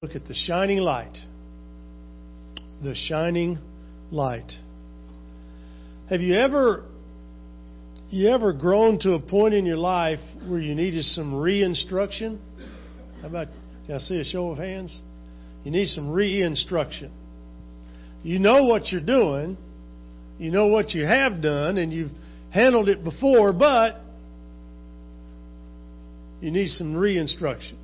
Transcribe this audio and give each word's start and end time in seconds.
Look 0.00 0.14
at 0.14 0.28
the 0.28 0.34
shining 0.34 0.78
light. 0.78 1.18
The 2.84 2.94
shining 2.94 3.58
light. 4.12 4.52
Have 6.08 6.20
you 6.20 6.34
ever 6.34 6.84
you 8.08 8.28
ever 8.28 8.52
grown 8.52 9.00
to 9.00 9.14
a 9.14 9.18
point 9.18 9.54
in 9.54 9.66
your 9.66 9.76
life 9.76 10.20
where 10.46 10.60
you 10.60 10.76
needed 10.76 11.04
some 11.04 11.34
re-instruction? 11.34 12.40
How 13.22 13.26
about 13.26 13.48
can 13.86 13.96
I 13.96 13.98
see 13.98 14.20
a 14.20 14.24
show 14.24 14.52
of 14.52 14.58
hands? 14.58 14.96
You 15.64 15.72
need 15.72 15.88
some 15.88 16.12
re-instruction. 16.12 17.10
You 18.22 18.38
know 18.38 18.66
what 18.66 18.92
you're 18.92 19.00
doing, 19.00 19.56
you 20.38 20.52
know 20.52 20.68
what 20.68 20.90
you 20.90 21.06
have 21.06 21.42
done, 21.42 21.76
and 21.76 21.92
you've 21.92 22.12
handled 22.50 22.88
it 22.88 23.02
before, 23.02 23.52
but 23.52 23.96
you 26.40 26.52
need 26.52 26.68
some 26.68 26.96
re-instruction. 26.96 27.77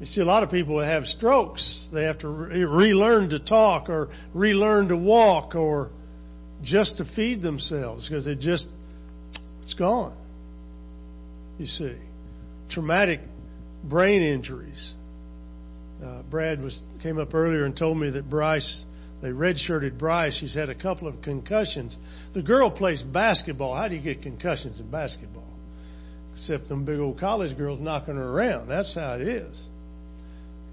You 0.00 0.06
see, 0.06 0.20
a 0.20 0.24
lot 0.24 0.42
of 0.42 0.50
people 0.50 0.78
have 0.78 1.04
strokes. 1.06 1.88
They 1.92 2.04
have 2.04 2.18
to 2.18 2.28
relearn 2.28 3.30
to 3.30 3.38
talk 3.38 3.88
or 3.88 4.08
relearn 4.34 4.88
to 4.88 4.96
walk 4.96 5.54
or 5.54 5.90
just 6.62 6.98
to 6.98 7.04
feed 7.16 7.40
themselves 7.40 8.06
because 8.08 8.26
it 8.26 8.40
just, 8.40 8.68
it's 9.62 9.74
gone. 9.74 10.16
You 11.58 11.66
see, 11.66 11.96
traumatic 12.70 13.20
brain 13.84 14.22
injuries. 14.22 14.94
Uh, 16.04 16.22
Brad 16.24 16.60
was 16.60 16.78
came 17.02 17.18
up 17.18 17.32
earlier 17.32 17.64
and 17.64 17.74
told 17.74 17.96
me 17.96 18.10
that 18.10 18.28
Bryce, 18.28 18.84
they 19.22 19.28
redshirted 19.28 19.98
Bryce. 19.98 20.36
She's 20.38 20.54
had 20.54 20.68
a 20.68 20.74
couple 20.74 21.08
of 21.08 21.22
concussions. 21.22 21.96
The 22.34 22.42
girl 22.42 22.70
plays 22.70 23.02
basketball. 23.02 23.74
How 23.74 23.88
do 23.88 23.96
you 23.96 24.02
get 24.02 24.20
concussions 24.20 24.78
in 24.78 24.90
basketball? 24.90 25.54
Except 26.34 26.68
them 26.68 26.84
big 26.84 26.98
old 26.98 27.18
college 27.18 27.56
girls 27.56 27.80
knocking 27.80 28.16
her 28.16 28.30
around. 28.30 28.68
That's 28.68 28.94
how 28.94 29.14
it 29.14 29.22
is. 29.22 29.68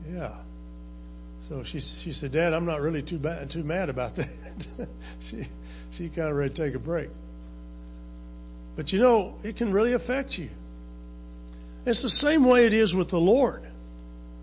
Yeah. 0.09 0.41
So 1.49 1.63
she 1.63 1.81
she 2.03 2.13
said, 2.13 2.31
Dad, 2.31 2.53
I'm 2.53 2.65
not 2.65 2.81
really 2.81 3.01
too 3.01 3.19
bad 3.19 3.51
too 3.51 3.63
mad 3.63 3.89
about 3.89 4.15
that. 4.15 4.27
she 5.29 5.43
she 5.97 6.09
kind 6.09 6.29
of 6.29 6.35
ready 6.35 6.53
to 6.53 6.65
take 6.65 6.75
a 6.75 6.79
break. 6.79 7.09
But 8.75 8.89
you 8.89 8.99
know, 8.99 9.35
it 9.43 9.57
can 9.57 9.71
really 9.71 9.93
affect 9.93 10.31
you. 10.31 10.49
It's 11.85 12.01
the 12.01 12.09
same 12.09 12.47
way 12.47 12.65
it 12.65 12.73
is 12.73 12.93
with 12.93 13.09
the 13.09 13.17
Lord. 13.17 13.63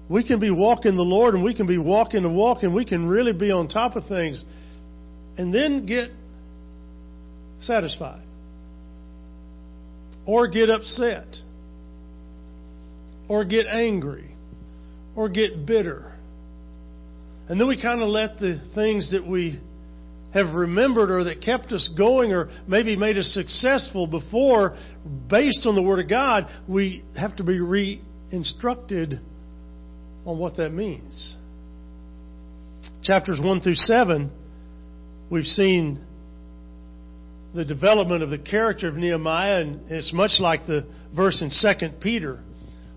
We 0.09 0.27
can 0.27 0.41
be 0.41 0.51
walking 0.51 0.97
the 0.97 1.03
Lord 1.03 1.35
and 1.35 1.43
we 1.43 1.55
can 1.55 1.67
be 1.67 1.79
walking 1.79 2.23
the 2.23 2.29
walk 2.29 2.63
and 2.63 2.75
we 2.75 2.85
can 2.85 3.07
really 3.07 3.33
be 3.33 3.51
on 3.51 3.69
top 3.69 3.97
of 3.97 4.07
things 4.07 4.43
and 5.39 5.55
then 5.55 5.87
get 5.87 6.11
satisfied 7.61 8.25
or 10.27 10.49
get 10.49 10.69
upset 10.69 11.37
or 13.29 13.45
get 13.45 13.67
angry 13.67 14.30
or 15.15 15.29
get 15.29 15.67
bitter. 15.67 16.13
And 17.49 17.61
then 17.61 17.67
we 17.67 17.81
kind 17.81 18.01
of 18.01 18.09
let 18.09 18.39
the 18.39 18.61
things 18.75 19.13
that 19.13 19.27
we 19.27 19.61
have 20.33 20.55
remembered 20.55 21.11
or 21.11 21.25
that 21.25 21.43
kept 21.43 21.73
us 21.73 21.93
going 21.97 22.33
or 22.33 22.49
maybe 22.69 22.97
made 22.97 23.19
us 23.19 23.27
successful 23.35 24.07
before 24.07 24.77
based 25.29 25.67
on 25.67 25.75
the 25.75 25.83
Word 25.83 25.99
of 25.99 26.09
God, 26.09 26.47
we 26.69 27.03
have 27.17 27.35
to 27.37 27.43
be 27.43 27.59
re 27.59 28.01
instructed 28.31 29.21
on 30.25 30.39
what 30.39 30.57
that 30.59 30.71
means. 30.71 31.37
Chapters 33.03 33.41
1 33.43 33.61
through 33.63 33.75
7, 33.75 34.31
we've 35.31 35.45
seen 35.45 36.05
the 37.55 37.65
development 37.65 38.23
of 38.23 38.31
the 38.31 38.39
character 38.39 38.89
of 38.89 38.95
Nehemiah, 38.95 39.63
and 39.63 39.91
it's 39.91 40.13
much 40.13 40.33
like 40.39 40.67
the 40.67 40.87
verse 41.17 41.43
in 41.43 41.51
2 41.51 41.89
Peter 42.01 42.39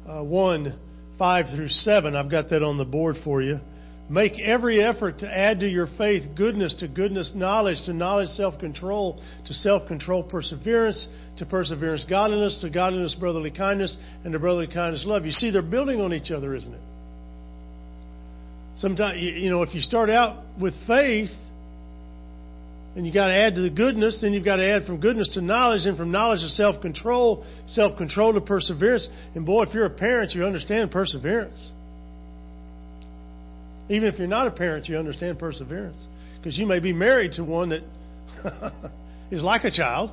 uh, 0.07 0.23
1 0.23 0.79
5 1.17 1.45
through 1.55 1.69
7. 1.69 2.15
I've 2.15 2.31
got 2.31 2.49
that 2.49 2.63
on 2.63 2.77
the 2.77 2.85
board 2.85 3.17
for 3.23 3.41
you. 3.41 3.59
Make 4.09 4.39
every 4.39 4.83
effort 4.83 5.19
to 5.19 5.27
add 5.27 5.61
to 5.61 5.67
your 5.67 5.87
faith 5.97 6.35
goodness, 6.35 6.75
to 6.79 6.87
goodness 6.87 7.31
knowledge, 7.33 7.77
to 7.85 7.93
knowledge 7.93 8.29
self 8.29 8.59
control, 8.59 9.21
to 9.45 9.53
self 9.53 9.87
control 9.87 10.23
perseverance, 10.23 11.07
to 11.37 11.45
perseverance 11.45 12.05
godliness, 12.09 12.59
to 12.61 12.69
godliness 12.69 13.15
brotherly 13.15 13.51
kindness, 13.51 13.97
and 14.23 14.33
to 14.33 14.39
brotherly 14.39 14.67
kindness 14.67 15.05
love. 15.05 15.25
You 15.25 15.31
see, 15.31 15.51
they're 15.51 15.61
building 15.61 16.01
on 16.01 16.13
each 16.13 16.31
other, 16.31 16.53
isn't 16.53 16.73
it? 16.73 16.81
Sometimes, 18.77 19.21
you 19.21 19.49
know, 19.49 19.63
if 19.63 19.73
you 19.73 19.81
start 19.81 20.09
out 20.09 20.43
with 20.59 20.73
faith, 20.85 21.29
and 22.95 23.05
you've 23.05 23.15
got 23.15 23.27
to 23.27 23.33
add 23.33 23.55
to 23.55 23.61
the 23.61 23.69
goodness, 23.69 24.19
then 24.21 24.33
you've 24.33 24.45
got 24.45 24.57
to 24.57 24.69
add 24.69 24.85
from 24.85 24.99
goodness 24.99 25.29
to 25.33 25.41
knowledge, 25.41 25.85
and 25.85 25.97
from 25.97 26.11
knowledge 26.11 26.41
to 26.41 26.49
self 26.49 26.81
control, 26.81 27.45
self 27.65 27.97
control 27.97 28.33
to 28.33 28.41
perseverance. 28.41 29.09
And 29.33 29.45
boy, 29.45 29.63
if 29.63 29.73
you're 29.73 29.85
a 29.85 29.89
parent, 29.89 30.33
you 30.33 30.45
understand 30.45 30.91
perseverance. 30.91 31.71
Even 33.89 34.07
if 34.07 34.19
you're 34.19 34.27
not 34.27 34.47
a 34.47 34.51
parent, 34.51 34.87
you 34.87 34.97
understand 34.97 35.39
perseverance. 35.39 35.97
Because 36.37 36.57
you 36.57 36.65
may 36.65 36.79
be 36.79 36.93
married 36.93 37.33
to 37.33 37.43
one 37.43 37.69
that 37.69 37.81
is 39.31 39.41
like 39.41 39.63
a 39.63 39.71
child. 39.71 40.11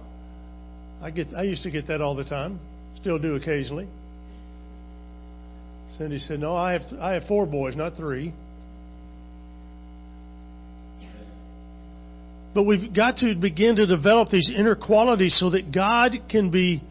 I 1.02 1.10
get 1.10 1.28
I 1.36 1.42
used 1.42 1.62
to 1.64 1.70
get 1.70 1.86
that 1.88 2.00
all 2.00 2.14
the 2.14 2.24
time. 2.24 2.60
Still 2.96 3.18
do 3.18 3.34
occasionally. 3.34 3.88
Cindy 5.98 6.18
said, 6.18 6.40
"No, 6.40 6.54
I 6.54 6.72
have 6.72 6.82
I 6.98 7.12
have 7.12 7.24
four 7.24 7.46
boys, 7.46 7.76
not 7.76 7.96
three. 7.96 8.32
But 12.54 12.64
we've 12.64 12.92
got 12.94 13.18
to 13.18 13.34
begin 13.34 13.76
to 13.76 13.86
develop 13.86 14.30
these 14.30 14.52
inner 14.54 14.74
qualities 14.74 15.36
so 15.38 15.50
that 15.50 15.72
God 15.72 16.16
can 16.28 16.50
be 16.50 16.82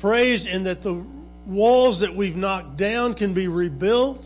praised 0.00 0.46
and 0.46 0.66
that 0.66 0.82
the 0.82 1.04
walls 1.46 2.00
that 2.00 2.16
we've 2.16 2.36
knocked 2.36 2.78
down 2.78 3.14
can 3.14 3.34
be 3.34 3.48
rebuilt 3.48 4.18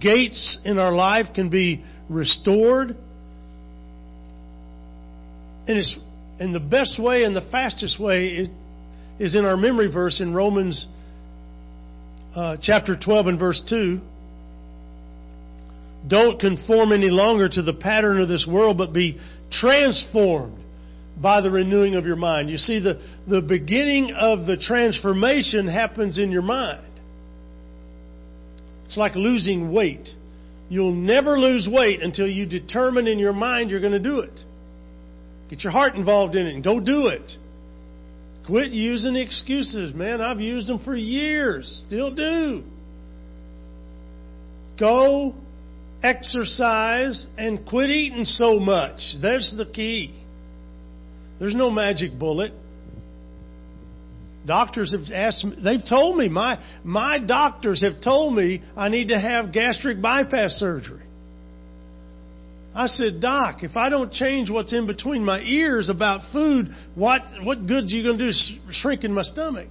gates 0.00 0.58
in 0.64 0.78
our 0.78 0.92
life 0.92 1.26
can 1.34 1.48
be 1.48 1.84
restored. 2.08 2.96
And 5.68 5.78
it's 5.78 5.98
and 6.38 6.54
the 6.54 6.60
best 6.60 7.02
way 7.02 7.24
and 7.24 7.34
the 7.34 7.48
fastest 7.50 7.98
way 7.98 8.48
is 9.18 9.34
in 9.34 9.44
our 9.44 9.56
memory 9.56 9.90
verse 9.90 10.20
in 10.20 10.34
Romans 10.34 10.86
uh, 12.34 12.56
chapter 12.60 12.96
12 12.96 13.26
and 13.28 13.38
verse 13.38 13.62
2. 13.68 14.00
Don't 16.06 16.38
conform 16.38 16.92
any 16.92 17.10
longer 17.10 17.48
to 17.48 17.62
the 17.62 17.72
pattern 17.72 18.20
of 18.20 18.28
this 18.28 18.46
world, 18.48 18.78
but 18.78 18.92
be 18.92 19.18
transformed 19.50 20.58
by 21.20 21.40
the 21.40 21.50
renewing 21.50 21.94
of 21.94 22.04
your 22.04 22.16
mind. 22.16 22.50
You 22.50 22.58
see, 22.58 22.78
the, 22.78 23.00
the 23.26 23.40
beginning 23.40 24.12
of 24.12 24.46
the 24.46 24.56
transformation 24.56 25.66
happens 25.66 26.18
in 26.18 26.30
your 26.30 26.42
mind. 26.42 26.84
It's 28.86 28.96
like 28.96 29.16
losing 29.16 29.72
weight. 29.72 30.08
You'll 30.68 30.94
never 30.94 31.38
lose 31.38 31.68
weight 31.70 32.02
until 32.02 32.28
you 32.28 32.46
determine 32.46 33.06
in 33.06 33.18
your 33.18 33.32
mind 33.32 33.70
you're 33.70 33.80
going 33.80 33.92
to 33.92 33.98
do 33.98 34.20
it. 34.20 34.40
Get 35.48 35.62
your 35.62 35.72
heart 35.72 35.94
involved 35.94 36.34
in 36.36 36.46
it 36.46 36.54
and 36.54 36.62
go 36.62 36.80
do 36.80 37.06
it. 37.06 37.32
Quit 38.46 38.70
using 38.70 39.16
excuses, 39.16 39.94
man. 39.94 40.20
I've 40.20 40.40
used 40.40 40.68
them 40.68 40.80
for 40.84 40.96
years. 40.96 41.84
Still 41.86 42.14
do. 42.14 42.62
Go 44.78 45.34
exercise 46.06 47.26
and 47.36 47.66
quit 47.66 47.90
eating 47.90 48.24
so 48.24 48.58
much. 48.58 49.00
There's 49.20 49.54
the 49.56 49.66
key. 49.66 50.14
There's 51.38 51.54
no 51.54 51.70
magic 51.70 52.18
bullet. 52.18 52.52
Doctors 54.46 54.92
have 54.92 55.12
asked 55.12 55.44
me, 55.44 55.56
they've 55.62 55.84
told 55.86 56.16
me, 56.16 56.28
my, 56.28 56.62
my 56.84 57.18
doctors 57.18 57.82
have 57.82 58.00
told 58.02 58.34
me 58.34 58.62
I 58.76 58.88
need 58.88 59.08
to 59.08 59.18
have 59.18 59.52
gastric 59.52 60.00
bypass 60.00 60.52
surgery. 60.52 61.02
I 62.72 62.86
said, 62.86 63.20
Doc, 63.20 63.62
if 63.62 63.74
I 63.74 63.88
don't 63.88 64.12
change 64.12 64.50
what's 64.50 64.72
in 64.72 64.86
between 64.86 65.24
my 65.24 65.40
ears 65.40 65.88
about 65.88 66.30
food, 66.30 66.68
what, 66.94 67.22
what 67.42 67.66
good 67.66 67.84
are 67.84 67.86
you 67.86 68.02
going 68.02 68.18
to 68.18 68.30
do 68.30 68.38
shrinking 68.70 69.12
my 69.12 69.22
stomach? 69.22 69.68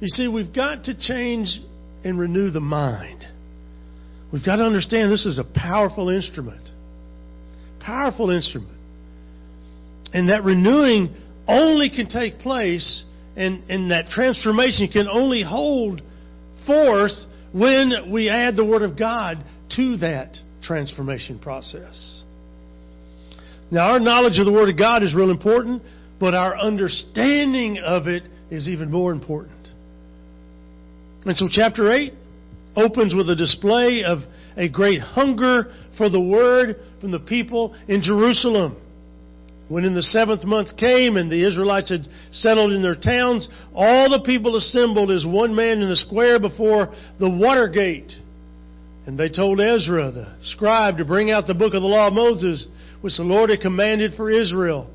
You 0.00 0.08
see, 0.08 0.28
we've 0.28 0.54
got 0.54 0.84
to 0.84 0.98
change 0.98 1.60
and 2.06 2.20
renew 2.20 2.52
the 2.52 2.60
mind. 2.60 3.24
We've 4.32 4.44
got 4.44 4.56
to 4.56 4.62
understand 4.62 5.10
this 5.10 5.26
is 5.26 5.40
a 5.40 5.58
powerful 5.58 6.08
instrument. 6.08 6.62
Powerful 7.80 8.30
instrument. 8.30 8.78
And 10.12 10.28
that 10.28 10.44
renewing 10.44 11.16
only 11.48 11.90
can 11.90 12.08
take 12.08 12.38
place 12.38 13.04
and, 13.36 13.68
and 13.68 13.90
that 13.90 14.08
transformation 14.08 14.88
can 14.92 15.08
only 15.08 15.42
hold 15.42 16.00
forth 16.64 17.10
when 17.52 18.12
we 18.12 18.28
add 18.28 18.54
the 18.54 18.64
Word 18.64 18.82
of 18.82 18.96
God 18.96 19.38
to 19.76 19.96
that 19.96 20.36
transformation 20.62 21.40
process. 21.40 22.22
Now, 23.72 23.90
our 23.90 24.00
knowledge 24.00 24.38
of 24.38 24.46
the 24.46 24.52
Word 24.52 24.68
of 24.68 24.78
God 24.78 25.02
is 25.02 25.12
real 25.12 25.30
important, 25.30 25.82
but 26.20 26.34
our 26.34 26.56
understanding 26.56 27.78
of 27.78 28.06
it 28.06 28.22
is 28.48 28.68
even 28.68 28.92
more 28.92 29.10
important. 29.10 29.55
And 31.26 31.36
so, 31.36 31.48
chapter 31.50 31.92
8 31.92 32.12
opens 32.76 33.14
with 33.14 33.28
a 33.28 33.34
display 33.34 34.04
of 34.04 34.20
a 34.56 34.68
great 34.68 35.00
hunger 35.00 35.72
for 35.98 36.08
the 36.08 36.20
Word 36.20 36.76
from 37.00 37.10
the 37.10 37.18
people 37.18 37.74
in 37.88 38.00
Jerusalem. 38.00 38.76
When 39.68 39.84
in 39.84 39.96
the 39.96 40.02
seventh 40.02 40.44
month 40.44 40.76
came 40.76 41.16
and 41.16 41.30
the 41.30 41.44
Israelites 41.44 41.90
had 41.90 42.06
settled 42.30 42.72
in 42.72 42.82
their 42.82 42.94
towns, 42.94 43.48
all 43.74 44.08
the 44.08 44.24
people 44.24 44.54
assembled 44.54 45.10
as 45.10 45.26
one 45.26 45.56
man 45.56 45.80
in 45.80 45.88
the 45.88 45.96
square 45.96 46.38
before 46.38 46.94
the 47.18 47.28
water 47.28 47.66
gate. 47.66 48.12
And 49.06 49.18
they 49.18 49.28
told 49.28 49.60
Ezra, 49.60 50.12
the 50.12 50.36
scribe, 50.44 50.98
to 50.98 51.04
bring 51.04 51.32
out 51.32 51.48
the 51.48 51.54
book 51.54 51.74
of 51.74 51.82
the 51.82 51.88
law 51.88 52.06
of 52.06 52.12
Moses, 52.12 52.68
which 53.00 53.16
the 53.16 53.24
Lord 53.24 53.50
had 53.50 53.60
commanded 53.60 54.14
for 54.14 54.30
Israel. 54.30 54.88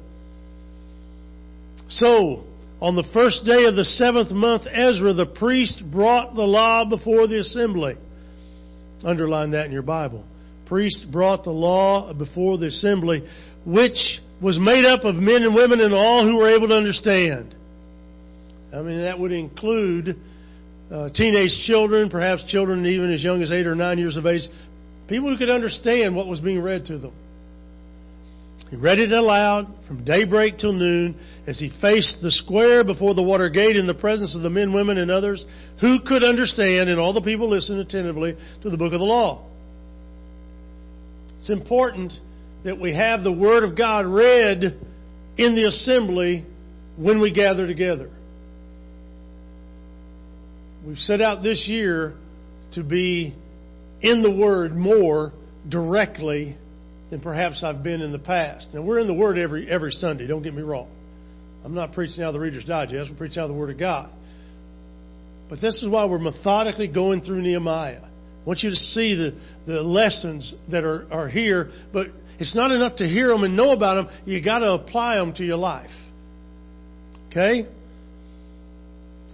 So, 1.90 2.46
on 2.82 2.96
the 2.96 3.08
first 3.14 3.46
day 3.46 3.66
of 3.66 3.76
the 3.76 3.86
seventh 3.86 4.32
month, 4.32 4.64
Ezra 4.66 5.14
the 5.14 5.28
priest 5.28 5.84
brought 5.92 6.34
the 6.34 6.42
law 6.42 6.90
before 6.90 7.28
the 7.28 7.40
assembly. 7.40 7.96
Underline 9.04 9.52
that 9.52 9.68
in 9.68 9.72
your 9.72 9.84
Bible. 9.84 10.26
Priest 10.66 11.06
brought 11.12 11.44
the 11.44 11.52
law 11.52 12.12
before 12.14 12.58
the 12.58 12.68
assembly, 12.68 13.24
which 13.66 14.20
was 14.42 14.58
made 14.60 14.86
up 14.86 15.04
of 15.04 15.16
men 15.16 15.44
and 15.44 15.54
women 15.54 15.80
and 15.80 15.94
all 15.94 16.26
who 16.26 16.38
were 16.38 16.50
able 16.50 16.68
to 16.70 16.74
understand. 16.74 17.54
I 18.74 18.82
mean, 18.82 19.04
that 19.04 19.20
would 19.20 19.32
include 19.32 20.16
uh, 20.90 21.10
teenage 21.14 21.52
children, 21.66 22.10
perhaps 22.10 22.44
children 22.48 22.86
even 22.86 23.14
as 23.14 23.24
young 23.24 23.44
as 23.44 23.52
eight 23.52 23.68
or 23.68 23.76
nine 23.76 24.00
years 24.00 24.18
of 24.18 24.26
age, 24.26 24.42
people 25.08 25.30
who 25.30 25.38
could 25.38 25.50
understand 25.50 26.16
what 26.16 26.26
was 26.26 26.40
being 26.40 26.62
read 26.62 26.86
to 26.86 26.98
them. 26.98 27.14
He 28.72 28.78
read 28.78 29.00
it 29.00 29.12
aloud 29.12 29.68
from 29.86 30.06
daybreak 30.06 30.58
till 30.58 30.72
noon 30.72 31.20
as 31.46 31.60
he 31.60 31.70
faced 31.82 32.20
the 32.22 32.32
square 32.32 32.86
before 32.86 33.14
the 33.14 33.22
water 33.22 33.50
gate 33.50 33.76
in 33.76 33.86
the 33.86 33.94
presence 33.94 34.34
of 34.34 34.44
the 34.44 34.50
men, 34.50 34.72
women, 34.72 34.98
and 34.98 35.12
others 35.12 35.44
who 35.82 36.00
could 36.08 36.24
understand, 36.24 36.90
and 36.90 36.98
all 36.98 37.12
the 37.12 37.22
people 37.22 37.50
listened 37.50 37.80
attentively 37.80 38.38
to 38.64 38.70
the 38.70 38.78
book 38.78 38.94
of 38.94 39.00
the 39.00 39.06
law. 39.06 39.46
It's 41.40 41.50
important 41.50 42.14
that 42.64 42.80
we 42.80 42.96
have 42.96 43.24
the 43.24 43.32
Word 43.32 43.66
of 43.66 43.78
God 43.78 44.06
read 44.06 44.80
in 45.38 45.56
the 45.56 45.66
assembly 45.66 46.46
when 46.96 47.20
we 47.20 47.34
gather 47.34 47.68
together. 47.68 48.10
We've 50.88 50.98
set 50.98 51.20
out 51.20 51.44
this 51.44 51.68
year 51.68 52.14
to 52.72 52.84
be 52.84 53.36
in 54.02 54.22
the 54.22 54.32
Word 54.32 54.78
more 54.78 55.34
directly 55.68 56.56
than 57.12 57.20
perhaps 57.20 57.64
I've 57.64 57.84
been 57.84 58.02
in 58.02 58.12
the 58.12 58.20
past. 58.20 58.70
Now, 58.74 58.82
we're 58.82 59.00
in 59.00 59.06
the 59.06 59.14
Word 59.14 59.38
every, 59.38 59.70
every 59.70 59.92
Sunday, 59.92 60.26
don't 60.26 60.42
get 60.42 60.56
me 60.56 60.64
wrong. 60.64 60.90
I'm 61.64 61.76
not 61.76 61.94
preaching 61.94 62.24
out 62.24 62.30
of 62.30 62.34
the 62.34 62.40
Reader's 62.40 62.66
Digest, 62.66 63.12
we're 63.12 63.18
preaching 63.18 63.40
out 63.40 63.46
of 63.46 63.52
the 63.52 63.58
Word 63.58 63.70
of 63.70 63.78
God. 63.78 64.12
But 65.50 65.60
this 65.62 65.84
is 65.84 65.90
why 65.90 66.06
we're 66.06 66.18
methodically 66.18 66.88
going 66.88 67.22
through 67.22 67.42
Nehemiah. 67.42 68.02
I 68.02 68.48
want 68.48 68.64
you 68.64 68.70
to 68.72 68.76
see 68.76 69.14
the, 69.14 69.38
the 69.68 69.84
lessons 69.84 70.56
that 70.72 70.84
are, 70.84 71.06
are 71.12 71.28
here, 71.28 71.70
but 71.94 72.08
it's 72.40 72.56
not 72.56 72.72
enough 72.72 72.96
to 72.96 73.08
hear 73.08 73.28
them 73.28 73.44
and 73.44 73.56
know 73.56 73.72
about 73.72 73.96
them. 73.96 74.22
You've 74.26 74.46
got 74.46 74.60
to 74.60 74.72
apply 74.72 75.18
them 75.18 75.34
to 75.36 75.44
your 75.44 75.58
life. 75.58 75.92
Okay? 77.28 77.68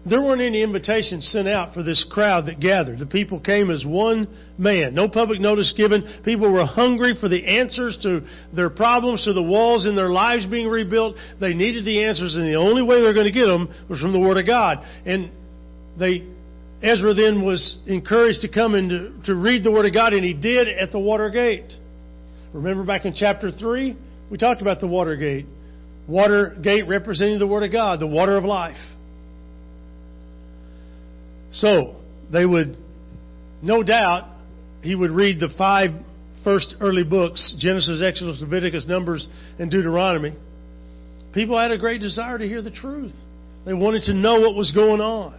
There 0.10 0.22
weren't 0.22 0.42
any 0.42 0.62
invitations 0.62 1.28
sent 1.28 1.48
out 1.48 1.74
for 1.74 1.84
this 1.84 2.06
crowd 2.10 2.46
that 2.46 2.60
gathered. 2.60 3.00
The 3.00 3.06
people 3.06 3.40
came 3.40 3.70
as 3.70 3.86
one 3.86 4.28
man. 4.58 4.94
No 4.94 5.10
public 5.10 5.42
notice 5.42 5.74
given. 5.76 6.22
People 6.24 6.52
were 6.52 6.66
hungry 6.66 7.14
for 7.20 7.28
the 7.28 7.46
answers 7.46 7.98
to 8.04 8.22
their 8.56 8.70
problems, 8.70 9.26
to 9.26 9.34
the 9.34 9.44
walls 9.44 9.86
in 9.86 9.96
their 9.96 10.10
lives 10.10 10.46
being 10.46 10.68
rebuilt. 10.68 11.16
They 11.42 11.54
needed 11.54 11.84
the 11.84 12.06
answers, 12.06 12.36
and 12.36 12.48
the 12.48 12.56
only 12.56 12.84
way 12.84 13.02
they 13.02 13.08
were 13.08 13.14
going 13.14 13.26
to 13.26 13.32
get 13.32 13.48
them 13.48 13.68
was 13.90 14.00
from 14.00 14.14
the 14.14 14.20
Word 14.20 14.38
of 14.38 14.46
God. 14.46 14.78
And 15.06 15.32
they, 16.00 16.28
Ezra 16.82 17.14
then 17.14 17.44
was 17.44 17.82
encouraged 17.88 18.42
to 18.42 18.52
come 18.52 18.76
and 18.76 18.90
to, 18.90 19.34
to 19.34 19.36
read 19.36 19.64
the 19.64 19.72
Word 19.72 19.86
of 19.86 19.94
God, 19.94 20.14
and 20.14 20.24
he 20.24 20.34
did 20.34 20.70
at 20.70 20.92
the 20.92 21.00
water 21.00 21.30
gate. 21.30 21.74
Remember 22.54 22.86
back 22.86 23.06
in 23.06 23.14
chapter 23.14 23.52
3? 23.52 23.98
We 24.32 24.38
talked 24.38 24.62
about 24.62 24.80
the 24.80 24.88
water 24.88 25.18
gate. 25.18 25.48
Water 26.08 26.56
gate 26.62 26.88
representing 26.88 27.40
the 27.40 27.48
Word 27.48 27.64
of 27.64 27.72
God, 27.74 28.00
the 28.00 28.08
water 28.08 28.38
of 28.38 28.46
life. 28.46 28.78
So, 31.58 31.96
they 32.32 32.46
would, 32.46 32.78
no 33.64 33.82
doubt, 33.82 34.30
he 34.82 34.94
would 34.94 35.10
read 35.10 35.40
the 35.40 35.50
five 35.58 35.90
first 36.44 36.76
early 36.80 37.04
books 37.04 37.56
Genesis, 37.58 38.02
Exodus, 38.04 38.40
Leviticus, 38.42 38.86
Numbers, 38.88 39.28
and 39.58 39.72
Deuteronomy. 39.72 40.36
People 41.34 41.58
had 41.60 41.72
a 41.72 41.78
great 41.80 42.00
desire 42.00 42.38
to 42.38 42.48
hear 42.48 42.62
the 42.62 42.72
truth. 42.72 43.14
They 43.66 43.74
wanted 43.74 44.04
to 44.04 44.14
know 44.14 44.40
what 44.40 44.56
was 44.56 44.72
going 44.72 45.02
on. 45.02 45.38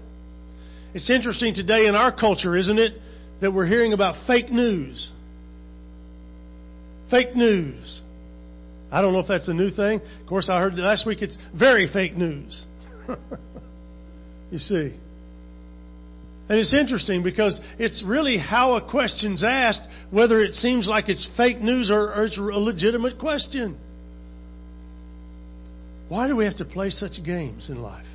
It's 0.92 1.08
interesting 1.08 1.54
today 1.54 1.86
in 1.86 1.94
our 1.94 2.10
culture, 2.10 2.56
isn't 2.56 2.78
it, 2.78 2.94
that 3.40 3.52
we're 3.52 3.66
hearing 3.66 3.92
about 3.92 4.26
fake 4.26 4.50
news. 4.50 5.10
Fake 7.10 7.36
news. 7.36 8.02
I 8.90 9.02
don't 9.02 9.12
know 9.12 9.20
if 9.20 9.28
that's 9.28 9.48
a 9.48 9.54
new 9.54 9.70
thing. 9.70 10.00
Of 10.20 10.26
course, 10.26 10.48
I 10.50 10.58
heard 10.58 10.74
last 10.74 11.06
week 11.06 11.22
it's 11.22 11.38
very 11.56 11.88
fake 11.92 12.16
news. 12.16 12.64
you 14.50 14.58
see. 14.58 14.98
And 16.48 16.58
it's 16.58 16.74
interesting 16.74 17.22
because 17.22 17.60
it's 17.78 18.02
really 18.06 18.38
how 18.38 18.76
a 18.76 18.90
question's 18.90 19.44
asked, 19.44 19.86
whether 20.10 20.42
it 20.42 20.54
seems 20.54 20.88
like 20.88 21.08
it's 21.08 21.28
fake 21.36 21.60
news 21.60 21.90
or, 21.90 22.14
or 22.14 22.24
it's 22.24 22.38
a 22.38 22.40
legitimate 22.40 23.18
question. 23.18 23.78
Why 26.08 26.26
do 26.26 26.36
we 26.36 26.46
have 26.46 26.56
to 26.56 26.64
play 26.64 26.88
such 26.88 27.22
games 27.22 27.68
in 27.68 27.82
life? 27.82 28.06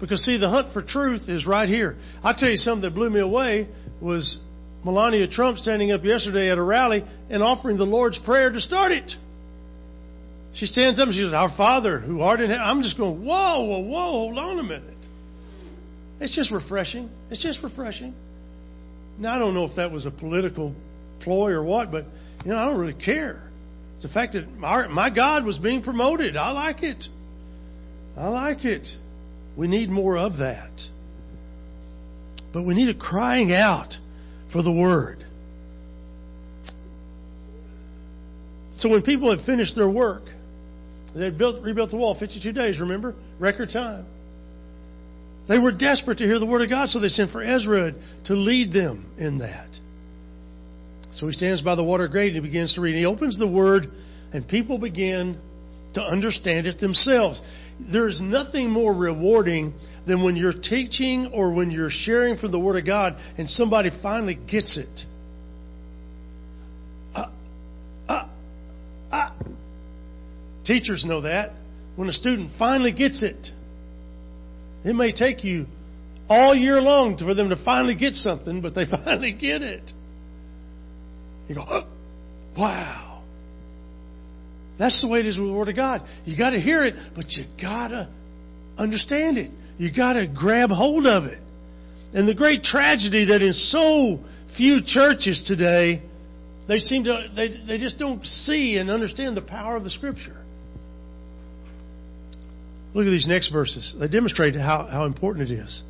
Because, 0.00 0.24
see, 0.24 0.38
the 0.38 0.48
hunt 0.48 0.72
for 0.72 0.80
truth 0.80 1.28
is 1.28 1.46
right 1.46 1.68
here. 1.68 1.96
I'll 2.22 2.34
tell 2.34 2.48
you 2.48 2.56
something 2.56 2.88
that 2.88 2.94
blew 2.94 3.10
me 3.10 3.20
away 3.20 3.68
was 4.00 4.38
Melania 4.82 5.28
Trump 5.28 5.58
standing 5.58 5.92
up 5.92 6.04
yesterday 6.04 6.50
at 6.50 6.56
a 6.56 6.62
rally 6.62 7.04
and 7.28 7.42
offering 7.42 7.76
the 7.76 7.84
Lord's 7.84 8.18
Prayer 8.24 8.50
to 8.50 8.60
start 8.62 8.92
it. 8.92 9.12
She 10.54 10.64
stands 10.64 10.98
up 10.98 11.06
and 11.08 11.14
she 11.14 11.20
goes, 11.20 11.34
Our 11.34 11.54
Father 11.54 12.00
who 12.00 12.22
art 12.22 12.40
in 12.40 12.48
heaven. 12.48 12.64
I'm 12.64 12.82
just 12.82 12.96
going, 12.96 13.24
whoa, 13.24 13.62
whoa, 13.62 13.80
whoa, 13.80 14.10
hold 14.10 14.38
on 14.38 14.58
a 14.58 14.62
minute. 14.62 14.99
It's 16.20 16.36
just 16.36 16.52
refreshing. 16.52 17.08
It's 17.30 17.42
just 17.42 17.62
refreshing. 17.62 18.14
Now, 19.18 19.36
I 19.36 19.38
don't 19.38 19.54
know 19.54 19.64
if 19.64 19.76
that 19.76 19.90
was 19.90 20.06
a 20.06 20.10
political 20.10 20.74
ploy 21.20 21.50
or 21.50 21.64
what, 21.64 21.90
but, 21.90 22.04
you 22.44 22.52
know, 22.52 22.56
I 22.56 22.66
don't 22.66 22.78
really 22.78 22.94
care. 22.94 23.50
It's 23.94 24.02
the 24.02 24.12
fact 24.12 24.34
that 24.34 24.46
our, 24.62 24.88
my 24.88 25.10
God 25.10 25.44
was 25.44 25.58
being 25.58 25.82
promoted. 25.82 26.36
I 26.36 26.50
like 26.50 26.82
it. 26.82 27.04
I 28.16 28.28
like 28.28 28.64
it. 28.64 28.86
We 29.56 29.66
need 29.66 29.90
more 29.90 30.16
of 30.16 30.38
that. 30.38 30.70
But 32.52 32.62
we 32.62 32.74
need 32.74 32.88
a 32.88 32.98
crying 32.98 33.52
out 33.52 33.94
for 34.52 34.62
the 34.62 34.72
Word. 34.72 35.24
So 38.78 38.88
when 38.88 39.02
people 39.02 39.34
had 39.34 39.44
finished 39.44 39.76
their 39.76 39.90
work, 39.90 40.22
they 41.14 41.30
built, 41.30 41.62
rebuilt 41.62 41.90
the 41.90 41.96
wall 41.96 42.16
52 42.18 42.52
days, 42.52 42.80
remember? 42.80 43.14
Record 43.38 43.70
time. 43.72 44.06
They 45.50 45.58
were 45.58 45.72
desperate 45.72 46.18
to 46.18 46.24
hear 46.24 46.38
the 46.38 46.46
Word 46.46 46.62
of 46.62 46.70
God, 46.70 46.88
so 46.90 47.00
they 47.00 47.08
sent 47.08 47.32
for 47.32 47.42
Ezra 47.42 47.92
to 48.26 48.34
lead 48.34 48.72
them 48.72 49.10
in 49.18 49.38
that. 49.38 49.68
So 51.14 51.26
he 51.26 51.32
stands 51.32 51.60
by 51.60 51.74
the 51.74 51.82
water 51.82 52.06
gate 52.06 52.36
and 52.36 52.36
he 52.36 52.40
begins 52.40 52.74
to 52.74 52.80
read. 52.80 52.94
He 52.94 53.04
opens 53.04 53.36
the 53.36 53.48
Word, 53.48 53.88
and 54.32 54.46
people 54.46 54.78
begin 54.78 55.40
to 55.94 56.02
understand 56.02 56.68
it 56.68 56.78
themselves. 56.78 57.42
There's 57.92 58.20
nothing 58.20 58.70
more 58.70 58.94
rewarding 58.94 59.74
than 60.06 60.22
when 60.22 60.36
you're 60.36 60.52
teaching 60.52 61.32
or 61.34 61.52
when 61.52 61.72
you're 61.72 61.90
sharing 61.90 62.36
from 62.38 62.52
the 62.52 62.60
Word 62.60 62.76
of 62.76 62.86
God 62.86 63.16
and 63.36 63.48
somebody 63.48 63.90
finally 64.00 64.36
gets 64.36 64.78
it. 64.78 65.06
Uh, 67.12 67.30
uh, 68.08 68.28
uh. 69.10 69.30
Teachers 70.64 71.04
know 71.04 71.22
that. 71.22 71.50
When 71.96 72.08
a 72.08 72.12
student 72.12 72.52
finally 72.56 72.92
gets 72.92 73.24
it, 73.24 73.50
it 74.84 74.94
may 74.94 75.12
take 75.12 75.44
you 75.44 75.66
all 76.28 76.54
year 76.54 76.80
long 76.80 77.16
for 77.18 77.34
them 77.34 77.48
to 77.50 77.56
finally 77.64 77.94
get 77.94 78.14
something, 78.14 78.60
but 78.60 78.74
they 78.74 78.86
finally 78.90 79.32
get 79.32 79.62
it. 79.62 79.90
You 81.48 81.56
go, 81.56 81.64
oh, 81.68 81.88
wow. 82.56 83.22
That's 84.78 85.02
the 85.02 85.08
way 85.08 85.20
it 85.20 85.26
is 85.26 85.36
with 85.36 85.48
the 85.48 85.52
Word 85.52 85.68
of 85.68 85.76
God. 85.76 86.02
You 86.24 86.38
got 86.38 86.50
to 86.50 86.60
hear 86.60 86.84
it, 86.84 86.94
but 87.14 87.26
you 87.30 87.44
got 87.60 87.88
to 87.88 88.08
understand 88.78 89.36
it. 89.36 89.50
You 89.76 89.92
got 89.94 90.14
to 90.14 90.26
grab 90.26 90.70
hold 90.70 91.06
of 91.06 91.24
it. 91.24 91.38
And 92.14 92.28
the 92.28 92.34
great 92.34 92.62
tragedy 92.62 93.26
that 93.26 93.42
in 93.42 93.52
so 93.52 94.20
few 94.56 94.80
churches 94.84 95.42
today, 95.46 96.02
they 96.66 96.78
seem 96.78 97.04
to 97.04 97.28
they, 97.34 97.56
they 97.66 97.78
just 97.78 97.98
don't 97.98 98.24
see 98.24 98.76
and 98.76 98.90
understand 98.90 99.36
the 99.36 99.42
power 99.42 99.76
of 99.76 99.84
the 99.84 99.90
Scripture. 99.90 100.39
Look 102.94 103.06
at 103.06 103.10
these 103.10 103.26
next 103.26 103.50
verses. 103.50 103.94
They 103.98 104.08
demonstrate 104.08 104.56
how, 104.56 104.86
how 104.90 105.04
important 105.04 105.50
it 105.50 105.54
is. 105.54 105.82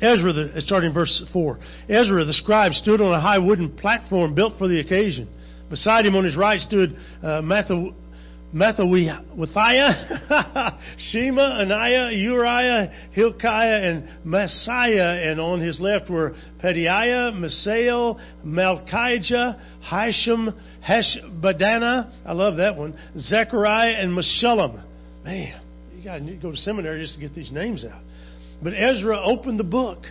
Ezra, 0.00 0.32
the, 0.32 0.60
starting 0.60 0.92
verse 0.92 1.24
4. 1.32 1.58
Ezra 1.88 2.24
the 2.24 2.34
scribe 2.34 2.72
stood 2.72 3.00
on 3.00 3.14
a 3.14 3.20
high 3.20 3.38
wooden 3.38 3.76
platform 3.76 4.34
built 4.34 4.58
for 4.58 4.68
the 4.68 4.80
occasion. 4.80 5.28
Beside 5.70 6.04
him 6.04 6.14
on 6.14 6.24
his 6.24 6.36
right 6.36 6.60
stood 6.60 6.96
uh, 7.22 7.40
Methawiah, 7.42 7.94
Shema, 10.98 11.62
Ananiah, 11.62 12.22
Uriah, 12.22 13.08
Hilkiah, 13.12 13.90
and 13.90 14.08
Maaseiah. 14.24 15.30
And 15.30 15.40
on 15.40 15.60
his 15.60 15.80
left 15.80 16.10
were 16.10 16.36
Pedaiah, 16.62 17.32
Misael, 17.32 18.20
Malchijah, 18.44 19.58
Hisham, 19.80 20.54
Heshbadana. 20.86 22.12
I 22.24 22.32
love 22.32 22.58
that 22.58 22.76
one. 22.76 22.96
Zechariah 23.18 23.94
and 23.94 24.16
Meshullam. 24.16 24.84
Man, 25.24 25.60
you 26.14 26.20
need 26.20 26.36
to 26.36 26.42
go 26.42 26.50
to 26.50 26.56
seminary 26.56 27.02
just 27.02 27.14
to 27.14 27.20
get 27.20 27.34
these 27.34 27.50
names 27.50 27.84
out. 27.84 28.00
But 28.62 28.72
Ezra 28.72 29.20
opened 29.22 29.58
the 29.58 29.64
book. 29.64 30.04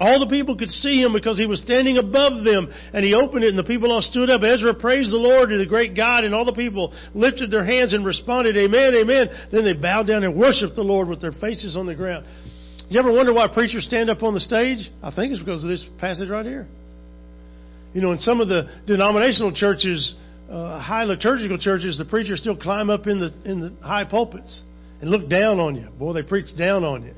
All 0.00 0.18
the 0.18 0.26
people 0.26 0.56
could 0.56 0.70
see 0.70 1.00
him 1.00 1.12
because 1.12 1.38
he 1.38 1.46
was 1.46 1.60
standing 1.60 1.98
above 1.98 2.44
them. 2.44 2.72
And 2.92 3.04
he 3.04 3.14
opened 3.14 3.44
it 3.44 3.50
and 3.50 3.58
the 3.58 3.64
people 3.64 3.92
all 3.92 4.02
stood 4.02 4.30
up. 4.30 4.42
Ezra 4.42 4.74
praised 4.74 5.12
the 5.12 5.18
Lord 5.18 5.50
to 5.50 5.58
the 5.58 5.66
great 5.66 5.94
God 5.94 6.24
and 6.24 6.34
all 6.34 6.44
the 6.44 6.54
people 6.54 6.92
lifted 7.14 7.50
their 7.50 7.64
hands 7.64 7.92
and 7.92 8.04
responded, 8.04 8.56
Amen, 8.56 8.94
Amen. 8.94 9.28
Then 9.52 9.64
they 9.64 9.74
bowed 9.74 10.06
down 10.06 10.24
and 10.24 10.34
worshiped 10.34 10.74
the 10.74 10.82
Lord 10.82 11.08
with 11.08 11.20
their 11.20 11.32
faces 11.32 11.76
on 11.76 11.86
the 11.86 11.94
ground. 11.94 12.26
You 12.88 12.98
ever 12.98 13.12
wonder 13.12 13.32
why 13.32 13.48
preachers 13.52 13.84
stand 13.84 14.10
up 14.10 14.22
on 14.22 14.34
the 14.34 14.40
stage? 14.40 14.90
I 15.02 15.14
think 15.14 15.32
it's 15.32 15.40
because 15.40 15.62
of 15.62 15.70
this 15.70 15.86
passage 16.00 16.28
right 16.28 16.44
here. 16.44 16.66
You 17.94 18.00
know, 18.00 18.12
in 18.12 18.18
some 18.18 18.40
of 18.40 18.48
the 18.48 18.68
denominational 18.86 19.54
churches, 19.54 20.14
uh, 20.50 20.80
high 20.80 21.04
liturgical 21.04 21.58
churches, 21.58 21.98
the 21.98 22.06
preachers 22.06 22.40
still 22.40 22.56
climb 22.56 22.90
up 22.90 23.06
in 23.06 23.20
the 23.20 23.30
in 23.44 23.60
the 23.60 23.72
high 23.82 24.04
pulpits 24.04 24.62
and 25.02 25.10
look 25.10 25.28
down 25.28 25.58
on 25.58 25.74
you. 25.74 25.88
Boy, 25.98 26.14
they 26.14 26.22
preach 26.22 26.56
down 26.56 26.84
on 26.84 27.04
you. 27.04 27.12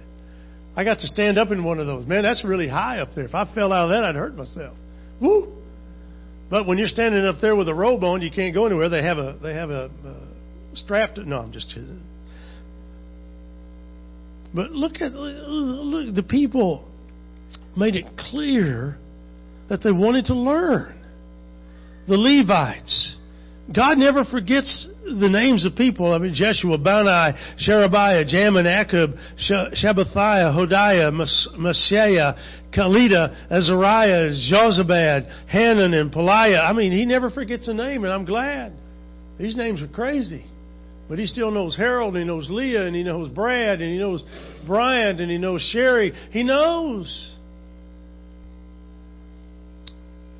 I 0.75 0.83
got 0.83 0.99
to 1.01 1.07
stand 1.07 1.39
up 1.39 1.51
in 1.53 1.63
one 1.63 1.79
of 1.79 1.87
those. 1.87 2.07
Man, 2.07 2.25
that's 2.25 2.45
really 2.45 2.67
high 2.67 2.99
up 2.99 3.11
there. 3.15 3.27
If 3.27 3.35
I 3.35 3.45
fell 3.55 3.73
out 3.73 3.85
of 3.85 3.91
that, 3.91 4.05
I'd 4.05 4.17
hurt 4.17 4.35
myself. 4.35 4.77
Woo! 5.21 5.53
But 6.51 6.67
when 6.67 6.79
you're 6.79 6.89
standing 6.89 7.25
up 7.25 7.37
there 7.41 7.55
with 7.55 7.69
a 7.69 7.75
robe 7.75 8.03
on, 8.03 8.23
you 8.23 8.31
can't 8.35 8.55
go 8.55 8.67
anywhere. 8.67 8.89
They 8.89 9.03
have 9.03 9.19
a 9.19 9.39
they 9.41 9.55
have 9.55 9.71
a 9.71 9.91
uh, 10.05 10.27
strap. 10.75 11.15
To, 11.15 11.29
no, 11.29 11.39
I'm 11.39 11.53
just 11.53 11.69
kidding. 11.69 12.03
But 14.53 14.73
look 14.73 15.01
at 15.01 15.13
look 15.13 16.15
the 16.15 16.23
people 16.23 16.89
made 17.77 17.97
it 17.97 18.07
clear 18.17 18.97
that 19.69 19.83
they 19.83 19.93
wanted 19.93 20.27
to 20.27 20.35
learn. 20.35 21.01
The 22.09 22.17
Levites 22.17 23.17
God 23.73 23.97
never 23.97 24.25
forgets 24.25 24.87
the 25.05 25.29
names 25.29 25.65
of 25.65 25.75
people. 25.75 26.13
I 26.13 26.19
mean, 26.19 26.35
Jeshua, 26.35 26.77
Bani, 26.77 27.37
Sherebiah, 27.59 28.25
Jamin, 28.27 28.67
Akkub, 28.67 29.17
Shabbathiah, 29.73 30.53
Hodiah, 30.55 31.11
Maaseiah, 31.59 32.37
Kelita, 32.77 33.51
Azariah, 33.51 34.31
Jozabad, 34.53 35.49
Hanan, 35.49 35.95
and 35.95 36.13
Pelaiah. 36.13 36.69
I 36.69 36.73
mean, 36.75 36.93
he 36.93 37.07
never 37.07 37.31
forgets 37.31 37.67
a 37.69 37.75
name, 37.75 38.05
and 38.05 38.13
I'm 38.13 38.27
glad. 38.27 38.73
These 39.39 39.57
names 39.57 39.81
are 39.81 39.89
crazy. 39.89 40.45
But 41.09 41.19
he 41.19 41.27
still 41.27 41.51
knows 41.51 41.77
Harold, 41.77 42.17
and 42.17 42.23
he 42.23 42.27
knows 42.27 42.49
Leah, 42.51 42.87
and 42.87 42.95
he 42.95 43.03
knows 43.03 43.29
Brad, 43.29 43.81
and 43.81 43.91
he 43.91 43.99
knows 43.99 44.23
Bryant, 44.67 45.21
and 45.21 45.31
he 45.31 45.39
knows 45.39 45.63
Sherry. 45.73 46.13
He 46.31 46.43
knows. 46.43 47.37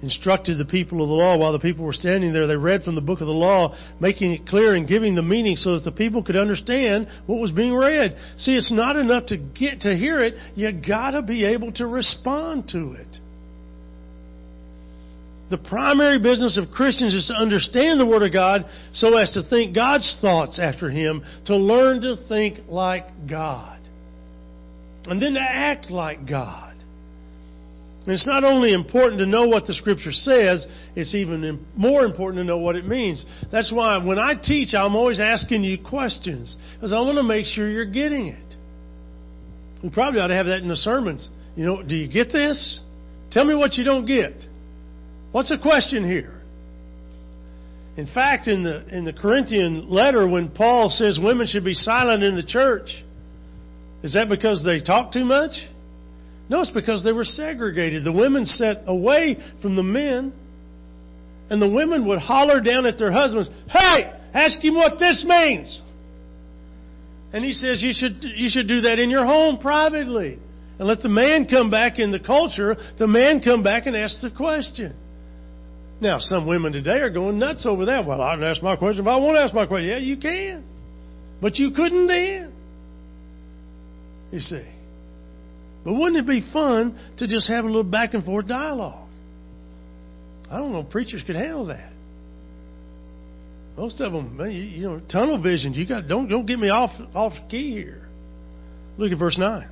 Instructed 0.05 0.59
the 0.59 0.65
people 0.65 1.03
of 1.03 1.09
the 1.09 1.15
law 1.15 1.37
while 1.37 1.53
the 1.53 1.59
people 1.59 1.85
were 1.85 1.93
standing 1.93 2.33
there. 2.33 2.47
They 2.47 2.57
read 2.57 2.83
from 2.83 2.95
the 2.95 3.01
book 3.01 3.21
of 3.21 3.27
the 3.27 3.33
law, 3.33 3.77
making 4.01 4.33
it 4.33 4.47
clear 4.47 4.77
and 4.77 4.87
giving 4.87 5.15
the 5.15 5.23
meaning 5.23 5.57
so 5.57 5.75
that 5.75 5.85
the 5.85 5.93
people 5.93 6.23
could 6.23 6.37
understand 6.37 7.09
what 7.27 7.41
was 7.41 7.51
being 7.51 7.75
read. 7.75 8.17
See, 8.39 8.55
it's 8.55 8.73
not 8.73 8.97
enough 8.97 9.27
to 9.27 9.37
get 9.37 9.81
to 9.81 9.97
hear 9.97 10.21
it. 10.21 10.35
You 10.55 10.71
gotta 10.73 11.23
be 11.23 11.45
able 11.45 11.73
to 11.73 11.87
respond 11.87 12.69
to 12.69 12.93
it. 12.93 13.19
The 15.51 15.59
primary 15.59 16.19
business 16.19 16.59
of 16.59 16.71
Christians 16.75 17.15
is 17.15 17.27
to 17.27 17.35
understand 17.35 18.01
the 18.01 18.07
Word 18.07 18.23
of 18.23 18.33
God 18.33 18.65
so 18.93 19.17
as 19.19 19.31
to 19.33 19.43
think 19.43 19.75
God's 19.75 20.17
thoughts 20.21 20.59
after 20.59 20.91
Him, 20.91 21.23
to 21.47 21.57
learn 21.57 22.01
to 22.03 22.17
think 22.29 22.61
like 22.69 23.07
God, 23.29 23.79
and 25.07 25.21
then 25.21 25.35
to 25.35 25.41
act 25.41 25.91
like 25.91 26.27
God. 26.27 26.74
And 28.05 28.13
it's 28.13 28.27
not 28.27 28.45
only 28.45 28.75
important 28.75 29.19
to 29.21 29.27
know 29.27 29.47
what 29.47 29.67
the 29.67 29.73
Scripture 29.73 30.13
says, 30.13 30.67
it's 30.95 31.15
even 31.15 31.65
more 31.75 32.05
important 32.05 32.43
to 32.43 32.45
know 32.45 32.59
what 32.59 32.77
it 32.77 32.87
means. 32.87 33.25
That's 33.51 33.73
why 33.73 33.97
when 33.97 34.19
I 34.19 34.35
teach, 34.35 34.75
I'm 34.75 34.95
always 34.95 35.21
asking 35.21 35.65
you 35.65 35.79
questions, 35.79 36.55
because 36.75 36.93
I 36.93 37.01
want 37.01 37.17
to 37.17 37.23
make 37.23 37.47
sure 37.47 37.69
you're 37.69 37.87
getting 37.87 38.27
it. 38.27 38.57
We 39.83 39.89
probably 39.89 40.21
ought 40.21 40.29
to 40.29 40.35
have 40.35 40.47
that 40.47 40.59
in 40.59 40.69
the 40.69 40.77
sermons. 40.77 41.29
You 41.57 41.65
know, 41.65 41.83
do 41.83 41.95
you 41.95 42.07
get 42.07 42.31
this? 42.31 42.83
Tell 43.31 43.45
me 43.45 43.55
what 43.55 43.75
you 43.75 43.85
don't 43.85 44.05
get. 44.05 44.33
What's 45.33 45.49
the 45.49 45.59
question 45.61 46.07
here? 46.07 46.43
In 47.97 48.07
fact, 48.07 48.49
in 48.49 48.65
the, 48.65 48.87
in 48.95 49.05
the 49.05 49.13
Corinthian 49.13 49.89
letter, 49.89 50.29
when 50.29 50.51
Paul 50.51 50.91
says 50.91 51.19
women 51.23 51.47
should 51.47 51.65
be 51.65 51.75
silent 51.75 52.23
in 52.23 52.37
the 52.37 52.43
church, 52.43 52.91
is 54.03 54.15
that 54.15 54.29
because 54.29 54.63
they 54.63 54.81
talk 54.81 55.13
too 55.13 55.25
much? 55.25 55.53
No, 56.49 56.61
it's 56.61 56.71
because 56.71 57.03
they 57.03 57.13
were 57.13 57.25
segregated. 57.25 58.05
The 58.05 58.13
women 58.13 58.45
sat 58.45 58.79
away 58.87 59.39
from 59.63 59.77
the 59.77 59.83
men, 59.83 60.33
and 61.49 61.61
the 61.61 61.69
women 61.69 62.07
would 62.09 62.19
holler 62.19 62.61
down 62.61 62.87
at 62.87 62.99
their 62.99 63.13
husbands, 63.13 63.49
Hey, 63.69 64.13
ask 64.35 64.61
him 64.61 64.75
what 64.75 64.99
this 64.99 65.25
means. 65.27 65.81
And 67.33 67.45
he 67.45 67.53
says, 67.53 67.83
you 67.83 67.93
should, 67.93 68.23
you 68.23 68.49
should 68.49 68.69
do 68.69 68.83
that 68.83 69.01
in 69.01 69.11
your 69.11 69.25
home 69.25 69.59
privately. 69.59 70.39
And 70.79 70.87
let 70.87 71.03
the 71.03 71.09
man 71.09 71.49
come 71.49 71.69
back 71.69 71.99
in 71.99 72.13
the 72.13 72.21
culture, 72.21 72.77
the 72.99 73.09
man 73.09 73.41
come 73.41 73.63
back 73.63 73.87
and 73.87 73.97
ask 73.97 74.21
the 74.21 74.31
question. 74.31 74.95
Now, 76.01 76.19
some 76.21 76.47
women 76.47 76.73
today 76.73 76.99
are 76.99 77.11
going 77.11 77.39
nuts 77.39 77.67
over 77.67 77.87
that. 77.87 78.07
Well, 78.07 78.21
I 78.21 78.35
can 78.35 78.45
ask 78.45 78.63
my 78.63 78.77
question, 78.77 79.05
but 79.05 79.11
I 79.11 79.17
won't 79.17 79.37
ask 79.37 79.55
my 79.55 79.67
question. 79.67 79.89
Yeah, 79.89 79.99
you 79.99 80.17
can. 80.17 80.65
But 81.41 81.57
you 81.57 81.73
couldn't 81.73 82.07
then. 82.07 82.53
You 84.31 84.41
see. 84.41 84.74
But 85.85 85.95
wouldn't 85.95 86.17
it 86.17 86.27
be 86.27 86.45
fun 86.53 86.99
to 87.19 87.27
just 87.27 87.49
have 87.49 87.65
a 87.65 87.67
little 87.67 87.85
back 87.85 88.15
and 88.15 88.25
forth 88.25 88.49
dialogue? 88.49 89.09
I 90.51 90.59
don't 90.59 90.73
know, 90.73 90.83
preachers 90.83 91.23
could 91.27 91.37
handle 91.37 91.67
that. 91.67 91.93
Most 93.77 94.01
of 94.01 94.13
them, 94.13 94.39
you, 94.51 94.89
know, 94.89 95.01
tunnel 95.11 95.43
visions. 95.43 95.77
You 95.77 95.87
got 95.87 96.07
don't 96.07 96.29
don't 96.29 96.47
get 96.47 96.59
me 96.59 96.69
off 96.69 96.91
off 97.15 97.33
key 97.51 97.73
here. 97.73 98.07
Look 98.99 99.11
at 99.11 99.19
verse 99.19 99.37
nine. 99.37 99.69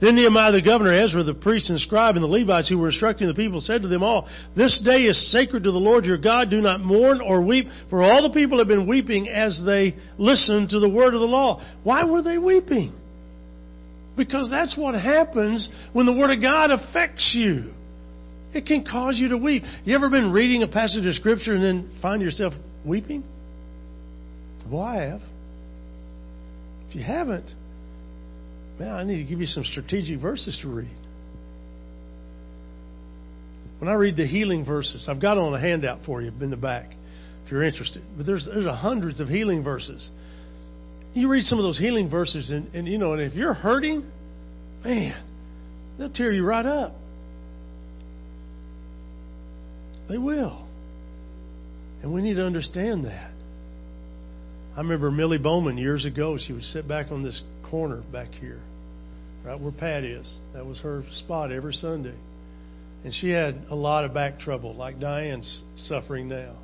Then 0.00 0.16
Nehemiah 0.16 0.50
the 0.50 0.62
governor, 0.62 0.92
Ezra 0.92 1.22
the 1.22 1.34
priest 1.34 1.70
and 1.70 1.80
scribe, 1.80 2.16
and 2.16 2.24
the 2.24 2.28
Levites 2.28 2.68
who 2.68 2.78
were 2.78 2.88
instructing 2.88 3.28
the 3.28 3.34
people 3.34 3.60
said 3.60 3.82
to 3.82 3.88
them 3.88 4.02
all, 4.02 4.28
This 4.56 4.80
day 4.84 5.02
is 5.02 5.30
sacred 5.30 5.62
to 5.62 5.70
the 5.70 5.78
Lord 5.78 6.04
your 6.04 6.18
God. 6.18 6.50
Do 6.50 6.60
not 6.60 6.80
mourn 6.80 7.20
or 7.20 7.40
weep, 7.40 7.66
for 7.88 8.02
all 8.02 8.28
the 8.28 8.34
people 8.34 8.58
have 8.58 8.66
been 8.66 8.88
weeping 8.88 9.28
as 9.28 9.62
they 9.64 9.94
listened 10.18 10.70
to 10.70 10.80
the 10.80 10.88
word 10.88 11.14
of 11.14 11.20
the 11.20 11.26
law. 11.26 11.64
Why 11.84 12.04
were 12.04 12.20
they 12.20 12.36
weeping? 12.36 12.92
Because 14.16 14.50
that's 14.50 14.76
what 14.76 14.94
happens 14.94 15.68
when 15.92 16.06
the 16.06 16.12
Word 16.12 16.30
of 16.30 16.42
God 16.42 16.70
affects 16.70 17.32
you. 17.34 17.72
It 18.54 18.66
can 18.66 18.84
cause 18.84 19.18
you 19.18 19.30
to 19.30 19.38
weep. 19.38 19.62
You 19.84 19.94
ever 19.94 20.10
been 20.10 20.32
reading 20.32 20.62
a 20.62 20.68
passage 20.68 21.06
of 21.06 21.14
Scripture 21.14 21.54
and 21.54 21.64
then 21.64 21.98
find 22.02 22.20
yourself 22.20 22.52
weeping? 22.84 23.24
Well, 24.70 24.82
I 24.82 25.04
have. 25.04 25.20
If 26.88 26.96
you 26.96 27.02
haven't, 27.02 27.50
man, 28.78 28.92
I 28.92 29.04
need 29.04 29.22
to 29.22 29.28
give 29.28 29.40
you 29.40 29.46
some 29.46 29.64
strategic 29.64 30.20
verses 30.20 30.58
to 30.62 30.68
read. 30.68 30.90
When 33.78 33.90
I 33.90 33.94
read 33.94 34.16
the 34.16 34.26
healing 34.26 34.64
verses, 34.64 35.08
I've 35.08 35.20
got 35.20 35.38
on 35.38 35.54
a 35.54 35.60
handout 35.60 36.04
for 36.04 36.22
you 36.22 36.30
in 36.40 36.50
the 36.50 36.56
back 36.56 36.90
if 37.44 37.50
you're 37.50 37.64
interested. 37.64 38.02
But 38.16 38.26
there's 38.26 38.46
there's 38.46 38.66
hundreds 38.66 39.20
of 39.20 39.28
healing 39.28 39.64
verses. 39.64 40.08
You 41.14 41.28
read 41.28 41.44
some 41.44 41.58
of 41.58 41.64
those 41.64 41.78
healing 41.78 42.08
verses, 42.08 42.50
and, 42.50 42.74
and 42.74 42.88
you 42.88 42.96
know, 42.96 43.12
and 43.12 43.20
if 43.20 43.34
you're 43.34 43.52
hurting, 43.52 44.04
man, 44.82 45.22
they'll 45.98 46.10
tear 46.10 46.32
you 46.32 46.44
right 46.44 46.64
up. 46.64 46.94
They 50.08 50.18
will. 50.18 50.66
And 52.02 52.12
we 52.12 52.22
need 52.22 52.34
to 52.34 52.44
understand 52.44 53.04
that. 53.04 53.30
I 54.74 54.80
remember 54.80 55.10
Millie 55.10 55.38
Bowman 55.38 55.76
years 55.76 56.06
ago. 56.06 56.38
She 56.38 56.52
would 56.54 56.64
sit 56.64 56.88
back 56.88 57.10
on 57.10 57.22
this 57.22 57.42
corner 57.70 58.02
back 58.10 58.28
here, 58.40 58.60
right 59.44 59.60
where 59.60 59.72
Pat 59.72 60.04
is. 60.04 60.38
That 60.54 60.64
was 60.64 60.80
her 60.80 61.04
spot 61.12 61.52
every 61.52 61.74
Sunday. 61.74 62.16
And 63.04 63.12
she 63.12 63.28
had 63.30 63.66
a 63.68 63.74
lot 63.74 64.04
of 64.04 64.14
back 64.14 64.38
trouble, 64.38 64.74
like 64.74 64.98
Diane's 64.98 65.62
suffering 65.76 66.28
now. 66.28 66.56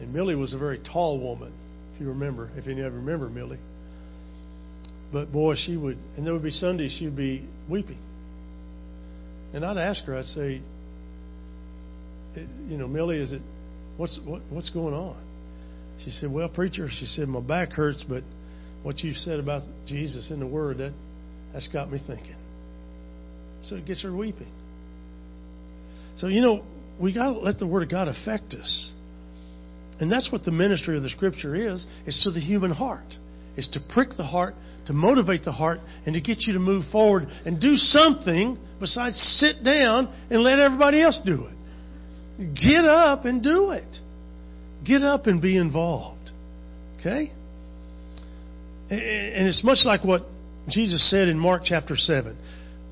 And 0.00 0.12
Millie 0.12 0.34
was 0.34 0.52
a 0.52 0.58
very 0.58 0.78
tall 0.78 1.20
woman 1.20 1.52
if 1.96 2.02
you 2.02 2.08
remember, 2.08 2.50
if 2.56 2.66
you 2.66 2.84
ever 2.84 2.96
remember 2.96 3.30
Millie. 3.30 3.58
But 5.12 5.32
boy, 5.32 5.54
she 5.54 5.76
would, 5.76 5.96
and 6.16 6.26
there 6.26 6.34
would 6.34 6.42
be 6.42 6.50
Sundays 6.50 6.94
she'd 6.98 7.16
be 7.16 7.48
weeping. 7.70 7.98
And 9.54 9.64
I'd 9.64 9.78
ask 9.78 10.04
her, 10.04 10.14
I'd 10.14 10.26
say, 10.26 10.60
eh, 12.36 12.40
you 12.68 12.76
know, 12.76 12.86
Millie, 12.86 13.18
is 13.18 13.32
it, 13.32 13.40
what's, 13.96 14.18
what, 14.26 14.42
what's 14.50 14.68
going 14.68 14.92
on? 14.92 15.16
She 16.04 16.10
said, 16.10 16.30
well, 16.30 16.50
preacher, 16.50 16.88
she 16.90 17.06
said, 17.06 17.28
my 17.28 17.40
back 17.40 17.70
hurts, 17.70 18.04
but 18.06 18.22
what 18.82 18.98
you 18.98 19.14
said 19.14 19.40
about 19.40 19.62
Jesus 19.86 20.30
in 20.30 20.38
the 20.38 20.46
Word, 20.46 20.78
that, 20.78 20.92
that's 21.54 21.68
got 21.68 21.90
me 21.90 21.98
thinking. 22.06 22.36
So 23.64 23.76
it 23.76 23.86
gets 23.86 24.02
her 24.02 24.14
weeping. 24.14 24.52
So, 26.18 26.26
you 26.26 26.42
know, 26.42 26.62
we 27.00 27.14
got 27.14 27.32
to 27.32 27.38
let 27.38 27.58
the 27.58 27.66
Word 27.66 27.84
of 27.84 27.88
God 27.88 28.08
affect 28.08 28.52
us. 28.52 28.92
And 30.00 30.12
that's 30.12 30.30
what 30.30 30.44
the 30.44 30.50
ministry 30.50 30.96
of 30.96 31.02
the 31.02 31.08
Scripture 31.08 31.54
is. 31.54 31.86
It's 32.06 32.22
to 32.24 32.30
the 32.30 32.40
human 32.40 32.70
heart. 32.70 33.06
It's 33.56 33.68
to 33.68 33.80
prick 33.80 34.10
the 34.16 34.24
heart, 34.24 34.54
to 34.86 34.92
motivate 34.92 35.44
the 35.44 35.52
heart, 35.52 35.80
and 36.04 36.14
to 36.14 36.20
get 36.20 36.46
you 36.46 36.52
to 36.52 36.58
move 36.58 36.84
forward 36.92 37.28
and 37.44 37.60
do 37.60 37.76
something 37.76 38.58
besides 38.78 39.16
sit 39.38 39.64
down 39.64 40.12
and 40.30 40.42
let 40.42 40.58
everybody 40.58 41.00
else 41.00 41.20
do 41.24 41.46
it. 41.46 42.54
Get 42.54 42.84
up 42.84 43.24
and 43.24 43.42
do 43.42 43.70
it. 43.70 43.98
Get 44.84 45.02
up 45.02 45.26
and 45.26 45.40
be 45.40 45.56
involved. 45.56 46.30
Okay? 47.00 47.32
And 48.90 49.48
it's 49.48 49.64
much 49.64 49.78
like 49.84 50.04
what 50.04 50.26
Jesus 50.68 51.10
said 51.10 51.28
in 51.28 51.38
Mark 51.38 51.62
chapter 51.64 51.96
7. 51.96 52.36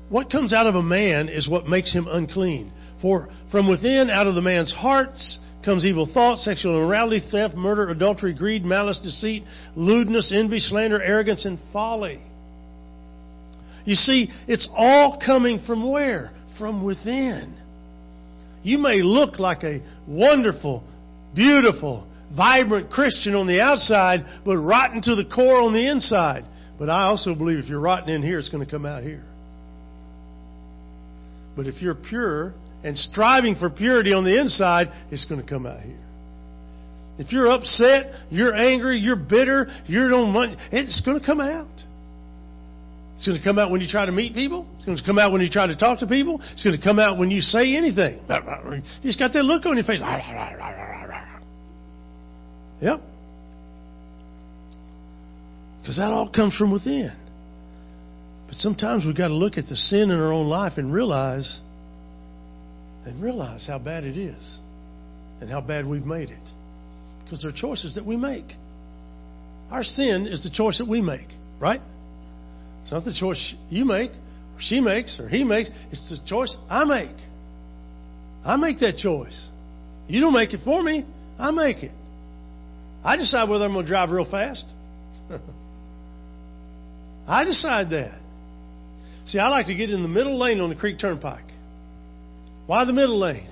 What 0.09 0.31
comes 0.31 0.53
out 0.53 0.67
of 0.67 0.75
a 0.75 0.83
man 0.83 1.29
is 1.29 1.47
what 1.47 1.67
makes 1.67 1.93
him 1.93 2.07
unclean. 2.09 2.71
For 3.01 3.29
from 3.51 3.69
within, 3.69 4.09
out 4.09 4.27
of 4.27 4.35
the 4.35 4.41
man's 4.41 4.73
hearts, 4.73 5.39
comes 5.65 5.85
evil 5.85 6.07
thoughts, 6.11 6.45
sexual 6.45 6.77
immorality, 6.77 7.21
theft, 7.31 7.55
murder, 7.55 7.89
adultery, 7.89 8.33
greed, 8.33 8.63
malice, 8.63 8.99
deceit, 9.03 9.43
lewdness, 9.75 10.31
envy, 10.33 10.59
slander, 10.59 11.01
arrogance, 11.01 11.45
and 11.45 11.59
folly. 11.73 12.21
You 13.83 13.95
see, 13.95 14.29
it's 14.47 14.67
all 14.75 15.19
coming 15.23 15.63
from 15.65 15.89
where? 15.89 16.31
From 16.57 16.83
within. 16.83 17.55
You 18.63 18.77
may 18.77 19.01
look 19.01 19.39
like 19.39 19.63
a 19.63 19.81
wonderful, 20.07 20.83
beautiful, 21.35 22.07
vibrant 22.35 22.89
Christian 22.89 23.35
on 23.35 23.45
the 23.45 23.61
outside, 23.61 24.25
but 24.45 24.57
rotten 24.57 25.01
to 25.03 25.15
the 25.15 25.25
core 25.25 25.61
on 25.61 25.73
the 25.73 25.87
inside. 25.87 26.45
But 26.79 26.89
I 26.89 27.03
also 27.03 27.35
believe 27.35 27.59
if 27.59 27.65
you're 27.65 27.79
rotten 27.79 28.09
in 28.09 28.23
here, 28.23 28.39
it's 28.39 28.49
going 28.49 28.65
to 28.65 28.69
come 28.69 28.85
out 28.85 29.03
here. 29.03 29.23
But 31.55 31.67
if 31.67 31.81
you're 31.81 31.95
pure 31.95 32.53
and 32.85 32.95
striving 32.95 33.55
for 33.55 33.71
purity 33.71 34.13
on 34.13 34.23
the 34.23 34.39
inside, 34.39 34.89
it's 35.09 35.25
going 35.25 35.41
to 35.41 35.47
come 35.47 35.65
out 35.65 35.81
here. 35.81 35.99
If 37.17 37.31
you're 37.31 37.49
upset, 37.49 38.13
you're 38.29 38.53
angry, 38.53 38.99
you're 38.99 39.15
bitter, 39.15 39.67
you 39.87 40.07
don't 40.07 40.33
want, 40.35 40.59
it's 40.71 41.01
going 41.01 41.19
to 41.19 41.25
come 41.25 41.41
out. 41.41 41.67
It's 43.15 43.25
going 43.25 43.39
to 43.39 43.43
come 43.43 43.57
out 43.57 43.71
when 43.71 43.81
you 43.81 43.87
try 43.87 44.05
to 44.05 44.11
meet 44.11 44.35
people. 44.35 44.67
It's 44.77 44.85
going 44.85 44.97
to 44.99 45.03
come 45.03 45.17
out 45.17 45.31
when 45.31 45.41
you 45.41 45.49
try 45.49 45.65
to 45.65 45.75
talk 45.75 45.99
to 45.99 46.07
people. 46.07 46.39
It's 46.53 46.63
going 46.63 46.77
to 46.77 46.83
come 46.83 46.99
out 46.99 47.17
when 47.17 47.31
you 47.31 47.41
say 47.41 47.75
anything. 47.75 48.19
You 49.01 49.09
just 49.09 49.17
got 49.17 49.33
that 49.33 49.43
look 49.43 49.65
on 49.65 49.75
your 49.75 49.85
face. 49.85 50.01
Yep. 52.81 53.01
Because 55.81 55.97
that 55.97 56.11
all 56.11 56.29
comes 56.29 56.55
from 56.55 56.71
within. 56.71 57.13
But 58.45 58.57
sometimes 58.57 59.05
we've 59.05 59.17
got 59.17 59.29
to 59.29 59.33
look 59.33 59.57
at 59.57 59.65
the 59.67 59.75
sin 59.75 60.11
in 60.11 60.19
our 60.19 60.31
own 60.31 60.47
life 60.47 60.73
and 60.77 60.93
realize 60.93 61.61
and 63.05 63.21
realize 63.21 63.65
how 63.67 63.79
bad 63.79 64.03
it 64.03 64.17
is 64.17 64.59
and 65.41 65.49
how 65.49 65.61
bad 65.61 65.85
we've 65.85 66.05
made 66.05 66.29
it. 66.29 66.53
Because 67.23 67.41
they're 67.41 67.51
choices 67.51 67.95
that 67.95 68.05
we 68.05 68.17
make. 68.17 68.45
Our 69.71 69.83
sin 69.83 70.27
is 70.27 70.43
the 70.43 70.49
choice 70.49 70.77
that 70.77 70.87
we 70.87 71.01
make, 71.01 71.27
right? 71.59 71.81
It's 72.83 72.91
not 72.91 73.03
the 73.03 73.13
choice 73.13 73.55
you 73.69 73.83
make, 73.85 74.11
or 74.11 74.59
she 74.59 74.79
makes, 74.79 75.19
or 75.19 75.27
he 75.27 75.43
makes. 75.43 75.69
It's 75.91 76.09
the 76.09 76.19
choice 76.27 76.55
I 76.69 76.83
make. 76.85 77.15
I 78.43 78.57
make 78.57 78.79
that 78.79 78.97
choice. 78.97 79.49
You 80.07 80.21
don't 80.21 80.33
make 80.33 80.53
it 80.53 80.59
for 80.63 80.83
me, 80.83 81.05
I 81.39 81.49
make 81.51 81.77
it. 81.77 81.91
I 83.03 83.17
decide 83.17 83.49
whether 83.49 83.65
I'm 83.65 83.73
going 83.73 83.85
to 83.85 83.91
drive 83.91 84.09
real 84.11 84.29
fast. 84.29 84.65
I 87.27 87.43
decide 87.43 87.89
that. 87.89 88.19
See, 89.25 89.39
I 89.39 89.49
like 89.49 89.65
to 89.67 89.75
get 89.75 89.89
in 89.89 90.03
the 90.03 90.07
middle 90.07 90.37
lane 90.39 90.59
on 90.59 90.69
the 90.69 90.75
Creek 90.75 90.99
Turnpike. 90.99 91.45
Why 92.67 92.85
the 92.85 92.93
middle 92.93 93.19
lane? 93.19 93.49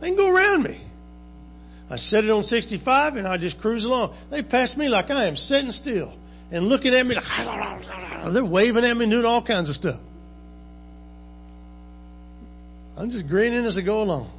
They 0.00 0.08
can 0.08 0.16
go 0.16 0.28
around 0.28 0.64
me. 0.64 0.82
I 1.88 1.96
set 1.96 2.24
it 2.24 2.30
on 2.30 2.42
65 2.42 3.14
and 3.14 3.28
I 3.28 3.38
just 3.38 3.58
cruise 3.60 3.84
along. 3.84 4.16
They 4.30 4.42
pass 4.42 4.76
me 4.76 4.88
like 4.88 5.10
I 5.10 5.26
am 5.26 5.36
sitting 5.36 5.70
still 5.70 6.16
and 6.50 6.66
looking 6.66 6.92
at 6.94 7.06
me. 7.06 7.14
Like, 7.14 8.32
they're 8.32 8.44
waving 8.44 8.84
at 8.84 8.96
me 8.96 9.04
and 9.04 9.12
doing 9.12 9.24
all 9.24 9.44
kinds 9.44 9.68
of 9.68 9.76
stuff. 9.76 10.00
I'm 12.96 13.10
just 13.10 13.28
grinning 13.28 13.64
as 13.66 13.76
I 13.78 13.84
go 13.84 14.02
along. 14.02 14.32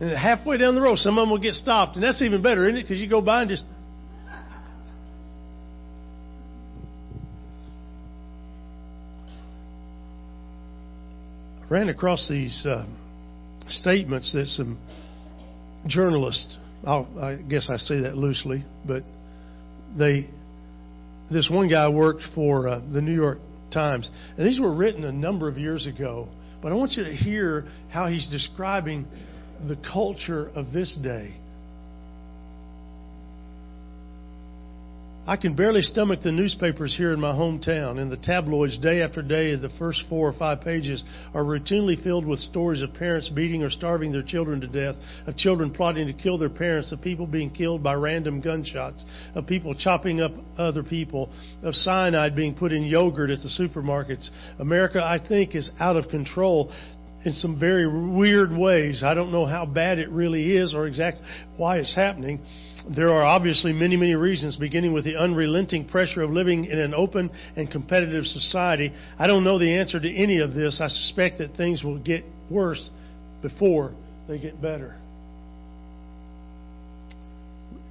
And 0.00 0.10
halfway 0.16 0.56
down 0.56 0.74
the 0.74 0.80
road, 0.80 0.98
some 0.98 1.18
of 1.18 1.22
them 1.22 1.30
will 1.30 1.38
get 1.38 1.54
stopped. 1.54 1.96
And 1.96 2.04
that's 2.04 2.22
even 2.22 2.42
better, 2.42 2.68
isn't 2.68 2.78
it? 2.78 2.82
Because 2.82 3.00
you 3.00 3.08
go 3.08 3.20
by 3.20 3.42
and 3.42 3.50
just. 3.50 3.64
Ran 11.70 11.88
across 11.88 12.28
these 12.28 12.66
uh, 12.66 12.84
statements 13.68 14.32
that 14.32 14.46
some 14.46 14.78
journalists, 15.86 16.56
I'll, 16.84 17.08
I 17.20 17.36
guess 17.36 17.68
I 17.70 17.76
say 17.76 18.00
that 18.00 18.16
loosely, 18.16 18.64
but 18.86 19.04
they, 19.96 20.28
this 21.30 21.48
one 21.50 21.68
guy 21.68 21.88
worked 21.88 22.22
for 22.34 22.68
uh, 22.68 22.80
the 22.92 23.00
New 23.00 23.14
York 23.14 23.38
Times, 23.72 24.10
and 24.36 24.46
these 24.46 24.58
were 24.60 24.74
written 24.74 25.04
a 25.04 25.12
number 25.12 25.48
of 25.48 25.56
years 25.56 25.86
ago. 25.86 26.28
But 26.60 26.72
I 26.72 26.74
want 26.74 26.92
you 26.92 27.04
to 27.04 27.14
hear 27.14 27.66
how 27.88 28.08
he's 28.08 28.28
describing 28.28 29.06
the 29.66 29.76
culture 29.76 30.50
of 30.54 30.72
this 30.72 30.98
day. 31.02 31.39
I 35.30 35.36
can 35.36 35.54
barely 35.54 35.82
stomach 35.82 36.22
the 36.22 36.32
newspapers 36.32 36.92
here 36.96 37.12
in 37.12 37.20
my 37.20 37.30
hometown, 37.30 38.00
and 38.00 38.10
the 38.10 38.16
tabloids 38.16 38.76
day 38.78 39.00
after 39.00 39.22
day, 39.22 39.54
the 39.54 39.70
first 39.78 40.02
four 40.08 40.28
or 40.28 40.32
five 40.32 40.60
pages 40.60 41.04
are 41.32 41.44
routinely 41.44 42.02
filled 42.02 42.26
with 42.26 42.40
stories 42.40 42.82
of 42.82 42.94
parents 42.94 43.28
beating 43.28 43.62
or 43.62 43.70
starving 43.70 44.10
their 44.10 44.24
children 44.24 44.60
to 44.60 44.66
death, 44.66 44.96
of 45.28 45.36
children 45.36 45.70
plotting 45.70 46.08
to 46.08 46.12
kill 46.12 46.36
their 46.36 46.50
parents, 46.50 46.90
of 46.90 47.00
people 47.00 47.28
being 47.28 47.48
killed 47.48 47.80
by 47.80 47.94
random 47.94 48.40
gunshots, 48.40 49.04
of 49.36 49.46
people 49.46 49.72
chopping 49.72 50.20
up 50.20 50.32
other 50.58 50.82
people, 50.82 51.32
of 51.62 51.76
cyanide 51.76 52.34
being 52.34 52.52
put 52.52 52.72
in 52.72 52.82
yogurt 52.82 53.30
at 53.30 53.38
the 53.38 53.48
supermarkets. 53.48 54.30
America, 54.58 55.00
I 55.00 55.24
think, 55.24 55.54
is 55.54 55.70
out 55.78 55.94
of 55.94 56.08
control 56.08 56.72
in 57.24 57.32
some 57.34 57.60
very 57.60 57.86
weird 57.86 58.50
ways. 58.50 59.04
I 59.04 59.14
don't 59.14 59.30
know 59.30 59.46
how 59.46 59.64
bad 59.64 60.00
it 60.00 60.08
really 60.10 60.56
is 60.56 60.74
or 60.74 60.88
exactly 60.88 61.22
why 61.56 61.78
it's 61.78 61.94
happening. 61.94 62.40
There 62.88 63.12
are 63.12 63.22
obviously 63.22 63.72
many, 63.72 63.96
many 63.96 64.14
reasons, 64.14 64.56
beginning 64.56 64.92
with 64.92 65.04
the 65.04 65.16
unrelenting 65.16 65.86
pressure 65.86 66.22
of 66.22 66.30
living 66.30 66.64
in 66.64 66.78
an 66.78 66.94
open 66.94 67.30
and 67.56 67.70
competitive 67.70 68.24
society. 68.24 68.92
I 69.18 69.26
don't 69.26 69.44
know 69.44 69.58
the 69.58 69.76
answer 69.76 70.00
to 70.00 70.14
any 70.14 70.38
of 70.38 70.54
this. 70.54 70.80
I 70.80 70.88
suspect 70.88 71.38
that 71.38 71.56
things 71.56 71.84
will 71.84 71.98
get 71.98 72.24
worse 72.50 72.88
before 73.42 73.92
they 74.28 74.38
get 74.38 74.60
better. 74.60 74.96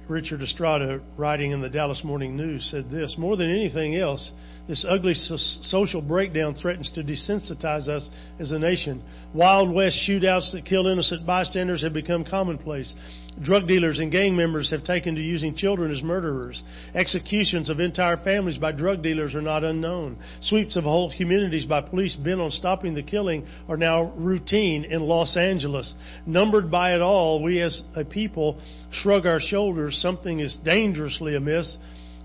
Richard 0.08 0.42
Estrada, 0.42 1.00
writing 1.16 1.52
in 1.52 1.60
the 1.60 1.70
Dallas 1.70 2.02
Morning 2.02 2.36
News, 2.36 2.68
said 2.68 2.90
this 2.90 3.16
More 3.16 3.36
than 3.36 3.48
anything 3.48 3.94
else, 3.94 4.32
this 4.70 4.86
ugly 4.88 5.14
social 5.14 6.00
breakdown 6.00 6.54
threatens 6.54 6.92
to 6.94 7.02
desensitize 7.02 7.88
us 7.88 8.08
as 8.38 8.52
a 8.52 8.58
nation. 8.58 9.02
Wild 9.34 9.74
West 9.74 9.98
shootouts 10.08 10.52
that 10.52 10.64
kill 10.64 10.86
innocent 10.86 11.26
bystanders 11.26 11.82
have 11.82 11.92
become 11.92 12.24
commonplace. 12.24 12.94
Drug 13.42 13.66
dealers 13.66 13.98
and 13.98 14.12
gang 14.12 14.36
members 14.36 14.70
have 14.70 14.84
taken 14.84 15.16
to 15.16 15.20
using 15.20 15.56
children 15.56 15.90
as 15.90 16.04
murderers. 16.04 16.62
Executions 16.94 17.68
of 17.68 17.80
entire 17.80 18.16
families 18.18 18.58
by 18.58 18.70
drug 18.70 19.02
dealers 19.02 19.34
are 19.34 19.42
not 19.42 19.64
unknown. 19.64 20.16
Sweeps 20.40 20.76
of 20.76 20.84
whole 20.84 21.12
communities 21.18 21.66
by 21.66 21.80
police 21.80 22.14
bent 22.14 22.40
on 22.40 22.52
stopping 22.52 22.94
the 22.94 23.02
killing 23.02 23.48
are 23.68 23.76
now 23.76 24.12
routine 24.16 24.84
in 24.84 25.00
Los 25.00 25.36
Angeles. 25.36 25.92
Numbered 26.26 26.70
by 26.70 26.94
it 26.94 27.00
all, 27.00 27.42
we 27.42 27.60
as 27.60 27.82
a 27.96 28.04
people 28.04 28.60
shrug 28.92 29.26
our 29.26 29.40
shoulders. 29.40 29.98
Something 30.00 30.38
is 30.38 30.56
dangerously 30.64 31.34
amiss. 31.34 31.76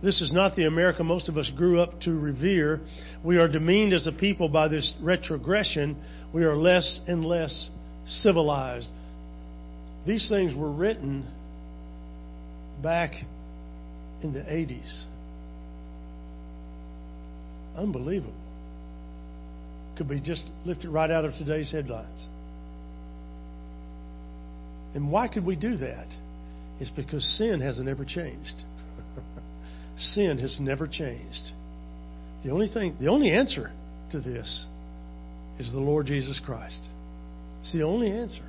This 0.03 0.21
is 0.21 0.33
not 0.33 0.55
the 0.55 0.65
America 0.65 1.03
most 1.03 1.29
of 1.29 1.37
us 1.37 1.49
grew 1.55 1.79
up 1.79 2.01
to 2.01 2.11
revere. 2.11 2.81
We 3.23 3.37
are 3.37 3.47
demeaned 3.47 3.93
as 3.93 4.07
a 4.07 4.11
people 4.11 4.49
by 4.49 4.67
this 4.67 4.93
retrogression. 5.01 5.97
We 6.33 6.43
are 6.43 6.55
less 6.55 6.99
and 7.07 7.23
less 7.23 7.69
civilized. 8.05 8.89
These 10.05 10.29
things 10.29 10.53
were 10.55 10.71
written 10.71 11.25
back 12.83 13.13
in 14.21 14.33
the 14.33 14.41
80s. 14.41 15.05
Unbelievable. 17.77 18.33
Could 19.97 20.09
be 20.09 20.19
just 20.19 20.47
lifted 20.65 20.89
right 20.89 21.09
out 21.09 21.25
of 21.25 21.33
today's 21.33 21.71
headlines. 21.71 22.27
And 24.93 25.11
why 25.11 25.27
could 25.29 25.45
we 25.45 25.55
do 25.55 25.77
that? 25.77 26.07
It's 26.79 26.91
because 26.91 27.23
sin 27.37 27.61
hasn't 27.61 27.87
ever 27.87 28.05
changed 28.05 28.61
sin 29.97 30.37
has 30.39 30.57
never 30.59 30.87
changed. 30.87 31.51
The 32.43 32.51
only 32.51 32.67
thing, 32.67 32.95
the 32.99 33.07
only 33.07 33.31
answer 33.31 33.71
to 34.11 34.19
this 34.19 34.65
is 35.59 35.71
the 35.71 35.79
Lord 35.79 36.05
Jesus 36.05 36.39
Christ. 36.45 36.81
It's 37.61 37.73
the 37.73 37.83
only 37.83 38.11
answer 38.11 38.43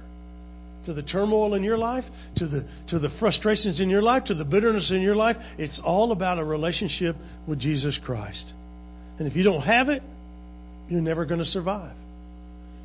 to 0.85 0.95
the 0.95 1.03
turmoil 1.03 1.55
in 1.55 1.63
your 1.63 1.79
life, 1.79 2.05
to 2.37 2.47
the 2.47 2.69
to 2.89 2.99
the 2.99 3.09
frustrations 3.19 3.81
in 3.81 3.89
your 3.89 4.03
life, 4.03 4.25
to 4.25 4.35
the 4.35 4.45
bitterness 4.45 4.93
in 4.93 5.01
your 5.01 5.17
life. 5.17 5.37
It's 5.59 5.81
all 5.85 6.13
about 6.13 6.39
a 6.39 6.45
relationship 6.45 7.17
with 7.49 7.59
Jesus 7.59 7.99
Christ. 8.05 8.53
And 9.19 9.27
if 9.27 9.35
you 9.35 9.43
don't 9.43 9.63
have 9.63 9.89
it, 9.89 10.03
you're 10.89 11.01
never 11.01 11.25
going 11.25 11.41
to 11.41 11.47
survive. 11.47 11.97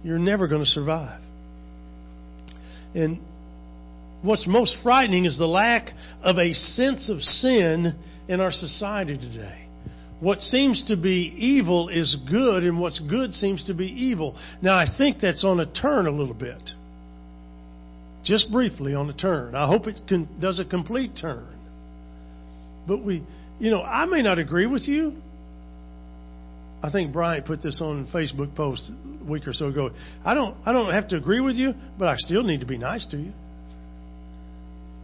You're 0.03 0.19
never 0.19 0.47
going 0.47 0.63
to 0.63 0.69
survive. 0.69 1.21
And 2.95 3.19
what's 4.21 4.47
most 4.47 4.77
frightening 4.81 5.25
is 5.25 5.37
the 5.37 5.45
lack 5.45 5.89
of 6.23 6.37
a 6.37 6.53
sense 6.53 7.09
of 7.09 7.21
sin 7.21 7.95
in 8.31 8.39
our 8.39 8.51
society 8.51 9.17
today. 9.17 9.65
What 10.21 10.39
seems 10.39 10.85
to 10.87 10.95
be 10.95 11.33
evil 11.37 11.89
is 11.89 12.15
good, 12.29 12.63
and 12.63 12.79
what's 12.79 12.99
good 12.99 13.33
seems 13.33 13.65
to 13.65 13.73
be 13.73 13.87
evil. 13.87 14.39
Now, 14.61 14.75
I 14.75 14.85
think 14.97 15.19
that's 15.19 15.43
on 15.43 15.59
a 15.59 15.65
turn 15.65 16.07
a 16.07 16.11
little 16.11 16.33
bit. 16.33 16.61
Just 18.23 18.49
briefly 18.49 18.93
on 18.93 19.09
a 19.09 19.13
turn. 19.13 19.53
I 19.53 19.67
hope 19.67 19.87
it 19.87 19.97
can, 20.07 20.29
does 20.39 20.59
a 20.59 20.65
complete 20.65 21.17
turn. 21.19 21.45
But 22.87 23.03
we, 23.03 23.21
you 23.59 23.69
know, 23.69 23.81
I 23.81 24.05
may 24.05 24.21
not 24.21 24.39
agree 24.39 24.67
with 24.67 24.87
you. 24.87 25.13
I 26.81 26.89
think 26.89 27.11
Brian 27.11 27.43
put 27.43 27.61
this 27.61 27.81
on 27.81 28.07
Facebook 28.13 28.55
post 28.55 28.89
a 28.89 29.29
week 29.29 29.45
or 29.45 29.53
so 29.53 29.67
ago. 29.67 29.89
I 30.23 30.35
don't, 30.35 30.55
I 30.65 30.71
don't 30.71 30.93
have 30.93 31.09
to 31.09 31.17
agree 31.17 31.41
with 31.41 31.57
you, 31.57 31.73
but 31.99 32.07
I 32.07 32.15
still 32.17 32.43
need 32.43 32.61
to 32.61 32.65
be 32.65 32.77
nice 32.77 33.05
to 33.07 33.17
you. 33.17 33.33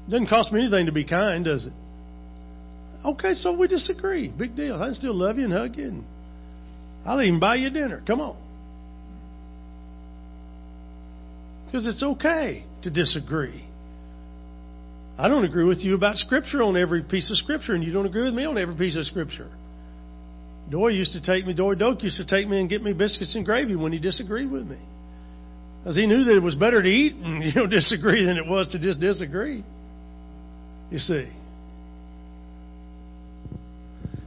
Doesn't 0.10 0.28
cost 0.28 0.54
me 0.54 0.62
anything 0.62 0.86
to 0.86 0.94
be 0.94 1.04
kind, 1.04 1.44
does 1.44 1.66
it? 1.66 1.74
Okay, 3.06 3.34
so 3.34 3.58
we 3.58 3.68
disagree. 3.68 4.28
Big 4.30 4.56
deal. 4.56 4.76
I 4.76 4.92
still 4.94 5.14
love 5.14 5.38
you 5.38 5.46
and 5.46 5.54
hug 5.54 5.78
you. 5.78 5.88
And 5.88 6.06
I'll 7.06 7.22
even 7.22 7.40
buy 7.40 7.56
you 7.56 7.70
dinner. 7.70 8.02
Come 8.06 8.20
on. 8.20 8.38
Because 11.66 11.86
it's 11.86 12.04
okay 12.04 12.66
to 12.84 12.90
disagree. 12.90 13.64
I 15.18 15.28
don't 15.28 15.46
agree 15.46 15.64
with 15.64 15.80
you 15.80 15.96
about 15.96 16.18
Scripture 16.18 16.64
on 16.64 16.78
every 16.78 17.04
piece 17.04 17.32
of 17.32 17.38
Scripture, 17.38 17.74
and 17.74 17.84
you 17.84 17.92
don't 17.92 18.06
agree 18.06 18.24
with 18.24 18.34
me 18.34 18.46
on 18.46 18.58
every 18.58 18.76
piece 18.76 18.96
of 18.96 19.06
Scripture. 19.06 19.50
Doy 20.70 20.90
used 20.90 21.14
to 21.14 21.22
take 21.22 21.46
me, 21.46 21.54
Doy 21.54 21.76
Doke 21.76 22.04
used 22.04 22.18
to 22.18 22.26
take 22.26 22.48
me 22.48 22.60
and 22.60 22.70
get 22.70 22.84
me 22.84 22.94
biscuits 22.94 23.36
and 23.36 23.46
gravy 23.46 23.76
when 23.76 23.94
he 23.94 24.00
disagreed 24.00 24.52
with 24.52 24.66
me. 24.66 24.78
Because 25.82 25.96
he 25.96 26.06
knew 26.06 26.26
that 26.26 26.36
it 26.36 26.44
was 26.44 26.56
better 26.56 26.82
to 26.82 26.90
eat 26.90 27.16
and 27.16 27.44
you 27.44 27.54
know 27.56 27.68
disagree 27.68 28.26
than 28.26 28.38
it 28.38 28.46
was 28.46 28.68
to 28.70 28.80
just 28.80 29.00
disagree. 29.00 29.64
You 30.92 31.00
see. 31.00 31.30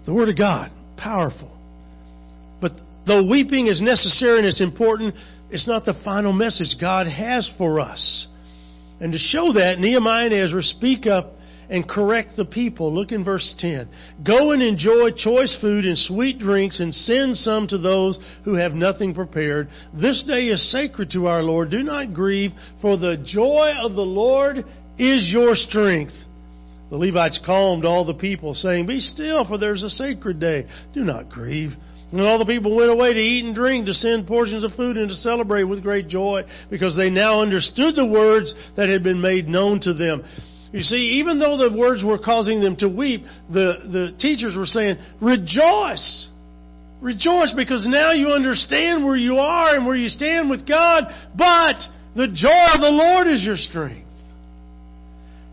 The 0.07 0.15
Word 0.15 0.29
of 0.29 0.37
God, 0.37 0.71
powerful. 0.97 1.51
But 2.61 2.73
though 3.07 3.25
weeping 3.25 3.67
is 3.67 3.81
necessary 3.83 4.39
and 4.39 4.47
it's 4.47 4.61
important, 4.61 5.15
it's 5.51 5.67
not 5.67 5.85
the 5.85 5.95
final 6.05 6.33
message 6.33 6.77
God 6.81 7.07
has 7.07 7.51
for 7.59 7.81
us. 7.81 8.27
And 9.01 9.13
to 9.13 9.19
show 9.19 9.53
that, 9.55 9.79
Nehemiah 9.79 10.27
and 10.27 10.35
Ezra 10.35 10.63
speak 10.63 11.07
up 11.07 11.33
and 11.71 11.89
correct 11.89 12.33
the 12.37 12.45
people. 12.45 12.93
Look 12.93 13.13
in 13.13 13.25
verse 13.25 13.55
10. 13.59 13.89
Go 14.27 14.51
and 14.51 14.63
enjoy 14.63 15.13
choice 15.13 15.57
food 15.61 15.85
and 15.85 15.97
sweet 15.97 16.39
drinks 16.39 16.81
and 16.81 16.95
send 16.95 17.37
some 17.37 17.69
to 17.69 17.79
those 17.79 18.19
who 18.45 18.55
have 18.55 18.73
nothing 18.73 19.15
prepared. 19.15 19.69
This 19.95 20.25
day 20.25 20.47
is 20.47 20.71
sacred 20.71 21.11
to 21.13 21.29
our 21.29 21.43
Lord. 21.43 21.71
Do 21.71 21.83
not 21.83 22.13
grieve, 22.13 22.51
for 22.83 22.99
the 22.99 23.23
joy 23.25 23.75
of 23.81 23.95
the 23.95 24.03
Lord 24.03 24.65
is 24.99 25.31
your 25.33 25.55
strength. 25.55 26.13
The 26.90 26.96
Levites 26.96 27.40
calmed 27.46 27.85
all 27.85 28.05
the 28.05 28.14
people, 28.14 28.53
saying, 28.53 28.87
Be 28.87 28.98
still, 28.98 29.44
for 29.44 29.59
there's 29.59 29.85
a 29.85 29.90
sacred 29.90 30.40
day. 30.40 30.66
Do 30.92 31.03
not 31.03 31.31
grieve. 31.31 31.70
And 32.11 32.20
all 32.20 32.38
the 32.38 32.44
people 32.44 32.74
went 32.74 32.90
away 32.90 33.14
to 33.14 33.20
eat 33.20 33.44
and 33.44 33.55
drink, 33.55 33.87
to 33.87 33.94
send 33.94 34.26
portions 34.26 34.64
of 34.64 34.72
food, 34.72 34.96
and 34.96 35.09
to 35.09 35.14
celebrate 35.14 35.62
with 35.62 35.85
great 35.85 36.09
joy, 36.09 36.42
because 36.68 36.96
they 36.96 37.09
now 37.09 37.40
understood 37.40 37.94
the 37.94 38.05
words 38.05 38.53
that 38.76 38.88
had 38.88 39.05
been 39.05 39.20
made 39.20 39.46
known 39.46 39.81
to 39.83 39.94
them. 39.94 40.24
You 40.72 40.83
see, 40.83 41.20
even 41.20 41.38
though 41.38 41.57
the 41.57 41.76
words 41.76 42.03
were 42.05 42.18
causing 42.18 42.61
them 42.61 42.76
to 42.76 42.88
weep, 42.88 43.22
the, 43.48 43.74
the 43.85 44.16
teachers 44.18 44.57
were 44.57 44.66
saying, 44.66 44.96
Rejoice! 45.20 46.29
Rejoice, 47.00 47.55
because 47.57 47.87
now 47.88 48.11
you 48.12 48.29
understand 48.29 49.05
where 49.05 49.16
you 49.16 49.38
are 49.38 49.76
and 49.76 49.87
where 49.87 49.96
you 49.96 50.09
stand 50.09 50.50
with 50.50 50.68
God, 50.68 51.05
but 51.37 51.76
the 52.14 52.26
joy 52.26 52.74
of 52.74 52.81
the 52.81 52.90
Lord 52.90 53.29
is 53.29 53.44
your 53.44 53.57
strength. 53.57 54.10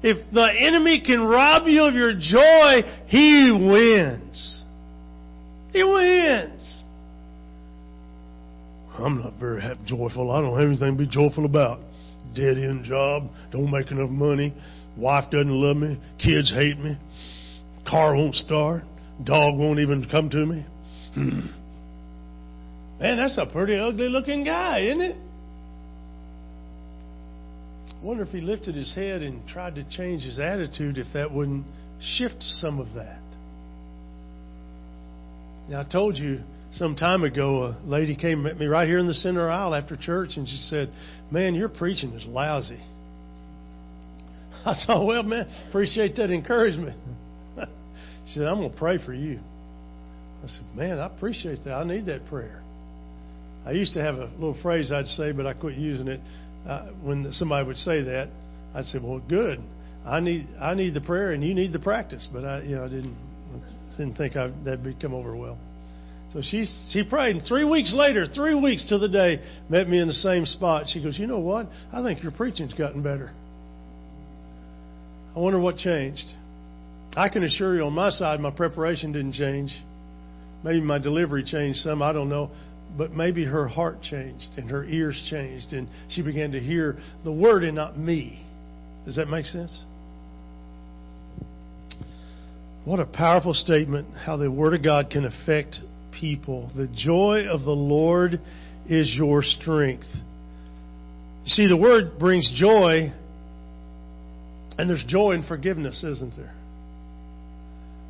If 0.04 0.32
the 0.32 0.48
enemy 0.60 1.02
can 1.06 1.22
rob 1.22 1.68
you 1.68 1.84
of 1.84 1.96
your 1.96 2.14
joy, 2.14 2.82
he 3.08 3.52
wins. 3.52 4.64
He 5.74 5.84
wins. 5.84 6.84
I'm 9.00 9.22
not 9.22 9.34
very 9.40 9.62
joyful. 9.86 10.32
I 10.32 10.42
don't 10.42 10.60
have 10.60 10.70
anything 10.70 10.98
to 10.98 11.04
be 11.04 11.10
joyful 11.10 11.46
about. 11.46 11.80
Dead 12.36 12.58
end 12.58 12.84
job, 12.84 13.30
don't 13.52 13.72
make 13.72 13.92
enough 13.92 14.10
money, 14.10 14.54
wife 14.98 15.32
doesn't 15.32 15.50
love 15.50 15.78
me, 15.78 15.98
kids 16.20 16.52
hate 16.52 16.78
me, 16.78 16.98
car 17.88 18.16
won't 18.16 18.36
start, 18.36 18.84
dog 19.24 19.58
won't 19.58 19.80
even 19.80 20.08
come 20.10 20.30
to 20.30 20.46
me. 20.46 20.66
Hmm. 21.14 21.40
Man, 23.00 23.18
that's 23.18 23.38
a 23.38 23.46
pretty 23.46 23.78
ugly 23.78 24.10
looking 24.10 24.44
guy, 24.44 24.80
isn't 24.80 25.02
it? 25.02 25.18
Wonder 28.04 28.24
if 28.24 28.30
he 28.30 28.42
lifted 28.42 28.76
his 28.76 28.94
head 28.94 29.22
and 29.24 29.48
tried 29.48 29.76
to 29.76 29.90
change 29.90 30.24
his 30.24 30.40
attitude, 30.40 30.98
if 30.98 31.08
that 31.14 31.32
wouldn't 31.34 31.66
shift 32.00 32.38
some 32.40 32.80
of 32.80 32.94
that. 32.96 33.22
Now, 35.70 35.82
I 35.82 35.84
told 35.84 36.18
you 36.18 36.40
some 36.72 36.96
time 36.96 37.24
ago, 37.24 37.66
a 37.66 37.78
lady 37.86 38.16
came 38.16 38.46
at 38.46 38.58
me 38.58 38.68
right 38.68 38.88
here 38.88 39.00
in 39.00 39.08
the 39.08 39.14
center 39.14 39.50
aisle 39.50 39.74
after 39.74 39.98
church, 39.98 40.32
and 40.38 40.48
she 40.48 40.58
said, 40.58 40.90
Man, 41.32 41.56
your 41.56 41.70
preaching 41.70 42.12
is 42.12 42.26
lousy. 42.26 42.82
I 44.66 44.74
said, 44.74 45.00
Well, 45.00 45.24
man, 45.24 45.48
appreciate 45.70 46.16
that 46.18 46.32
encouragement. 46.32 46.98
she 48.28 48.34
said, 48.36 48.44
I'm 48.44 48.58
going 48.58 48.72
to 48.72 48.78
pray 48.78 49.04
for 49.04 49.14
you. 49.14 49.40
I 50.44 50.48
said, 50.48 50.66
Man, 50.76 51.00
I 51.00 51.08
appreciate 51.08 51.64
that. 51.66 51.74
I 51.74 51.84
need 51.84 52.06
that 52.06 52.28
prayer. 52.28 52.62
I 53.66 53.72
used 53.72 53.94
to 53.96 54.02
have 54.02 54.16
a 54.16 54.26
little 54.36 54.58
phrase 54.62 54.92
I'd 54.94 55.08
say, 55.08 55.34
but 55.34 55.46
I 55.46 55.54
quit 55.54 55.76
using 55.76 56.08
it 56.08 56.22
uh, 56.68 56.92
when 57.02 57.32
somebody 57.32 57.66
would 57.66 57.78
say 57.78 58.04
that, 58.04 58.30
I'd 58.76 58.86
say, 58.86 59.00
"Well, 59.02 59.22
good. 59.28 59.60
I 60.06 60.20
need 60.20 60.48
I 60.60 60.74
need 60.74 60.94
the 60.94 61.02
prayer, 61.02 61.32
and 61.32 61.44
you 61.44 61.54
need 61.54 61.72
the 61.72 61.80
practice." 61.80 62.28
But 62.32 62.44
I, 62.46 62.62
you 62.64 62.76
know, 62.76 62.86
I 62.86 62.90
didn't 62.90 63.18
didn't 63.98 64.16
think 64.16 64.36
I, 64.36 64.52
that'd 64.66 65.02
come 65.02 65.14
over 65.14 65.36
well. 65.36 65.58
So 66.34 66.42
she 66.42 66.66
she 66.92 67.04
prayed, 67.04 67.38
and 67.38 67.46
three 67.46 67.64
weeks 67.64 67.94
later, 67.94 68.28
three 68.28 68.54
weeks 68.54 68.90
to 68.90 68.98
the 68.98 69.08
day, 69.08 69.42
met 69.70 69.88
me 69.88 70.00
in 70.00 70.08
the 70.08 70.14
same 70.14 70.46
spot. 70.46 70.88
She 70.88 71.02
goes, 71.02 71.18
"You 71.18 71.28
know 71.28 71.40
what? 71.40 71.68
I 71.92 72.04
think 72.04 72.22
your 72.22 72.34
preaching's 72.34 72.74
gotten 72.74 73.02
better." 73.02 73.32
I 75.36 75.40
wonder 75.40 75.60
what 75.60 75.78
changed. 75.78 76.26
I 77.16 77.30
can 77.30 77.44
assure 77.44 77.76
you, 77.76 77.84
on 77.84 77.94
my 77.94 78.10
side, 78.10 78.40
my 78.40 78.52
preparation 78.52 79.14
didn't 79.14 79.34
change. 79.34 79.72
Maybe 80.64 80.82
my 80.82 80.98
delivery 80.98 81.44
changed 81.44 81.80
some. 81.80 82.02
I 82.02 82.12
don't 82.12 82.30
know 82.30 82.52
but 82.98 83.12
maybe 83.12 83.44
her 83.46 83.68
heart 83.68 84.02
changed 84.02 84.48
and 84.58 84.70
her 84.70 84.84
ears 84.86 85.22
changed 85.30 85.74
and 85.74 85.88
she 86.10 86.22
began 86.22 86.52
to 86.52 86.60
hear 86.60 86.98
the 87.24 87.34
word 87.34 87.64
and 87.64 87.76
not 87.76 87.98
me. 87.98 88.44
Does 89.06 89.16
that 89.16 89.28
make 89.28 89.46
sense? 89.46 89.84
What 92.86 93.00
a 93.00 93.06
powerful 93.06 93.54
statement 93.54 94.08
how 94.16 94.38
the 94.38 94.50
word 94.50 94.74
of 94.74 94.84
God 94.84 95.10
can 95.10 95.26
affect 95.26 95.80
people. 96.20 96.72
The 96.76 96.88
joy 96.88 97.46
of 97.50 97.64
the 97.64 97.72
Lord 97.72 98.40
is 98.90 99.14
your 99.14 99.44
strength. 99.44 100.08
See, 101.46 101.68
the 101.68 101.78
word 101.78 102.20
brings 102.20 102.52
joy, 102.58 103.12
and 104.78 104.90
there's 104.90 105.04
joy 105.08 105.32
in 105.32 105.44
forgiveness, 105.44 106.04
isn't 106.04 106.36
there? 106.36 106.54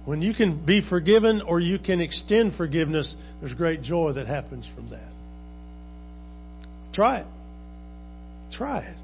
When 0.08 0.22
you 0.22 0.34
can 0.34 0.66
be 0.66 0.80
forgiven 0.88 1.42
or 1.42 1.60
you 1.60 1.78
can 1.80 2.00
extend 2.00 2.56
forgiveness, 2.56 3.14
there's 3.42 3.54
great 3.54 3.82
joy 3.82 4.14
that 4.14 4.26
happens 4.26 4.66
from 4.74 4.92
that. 4.92 5.12
Try 6.94 7.20
it. 7.20 7.28
Try 8.54 8.86
it. 8.86 8.98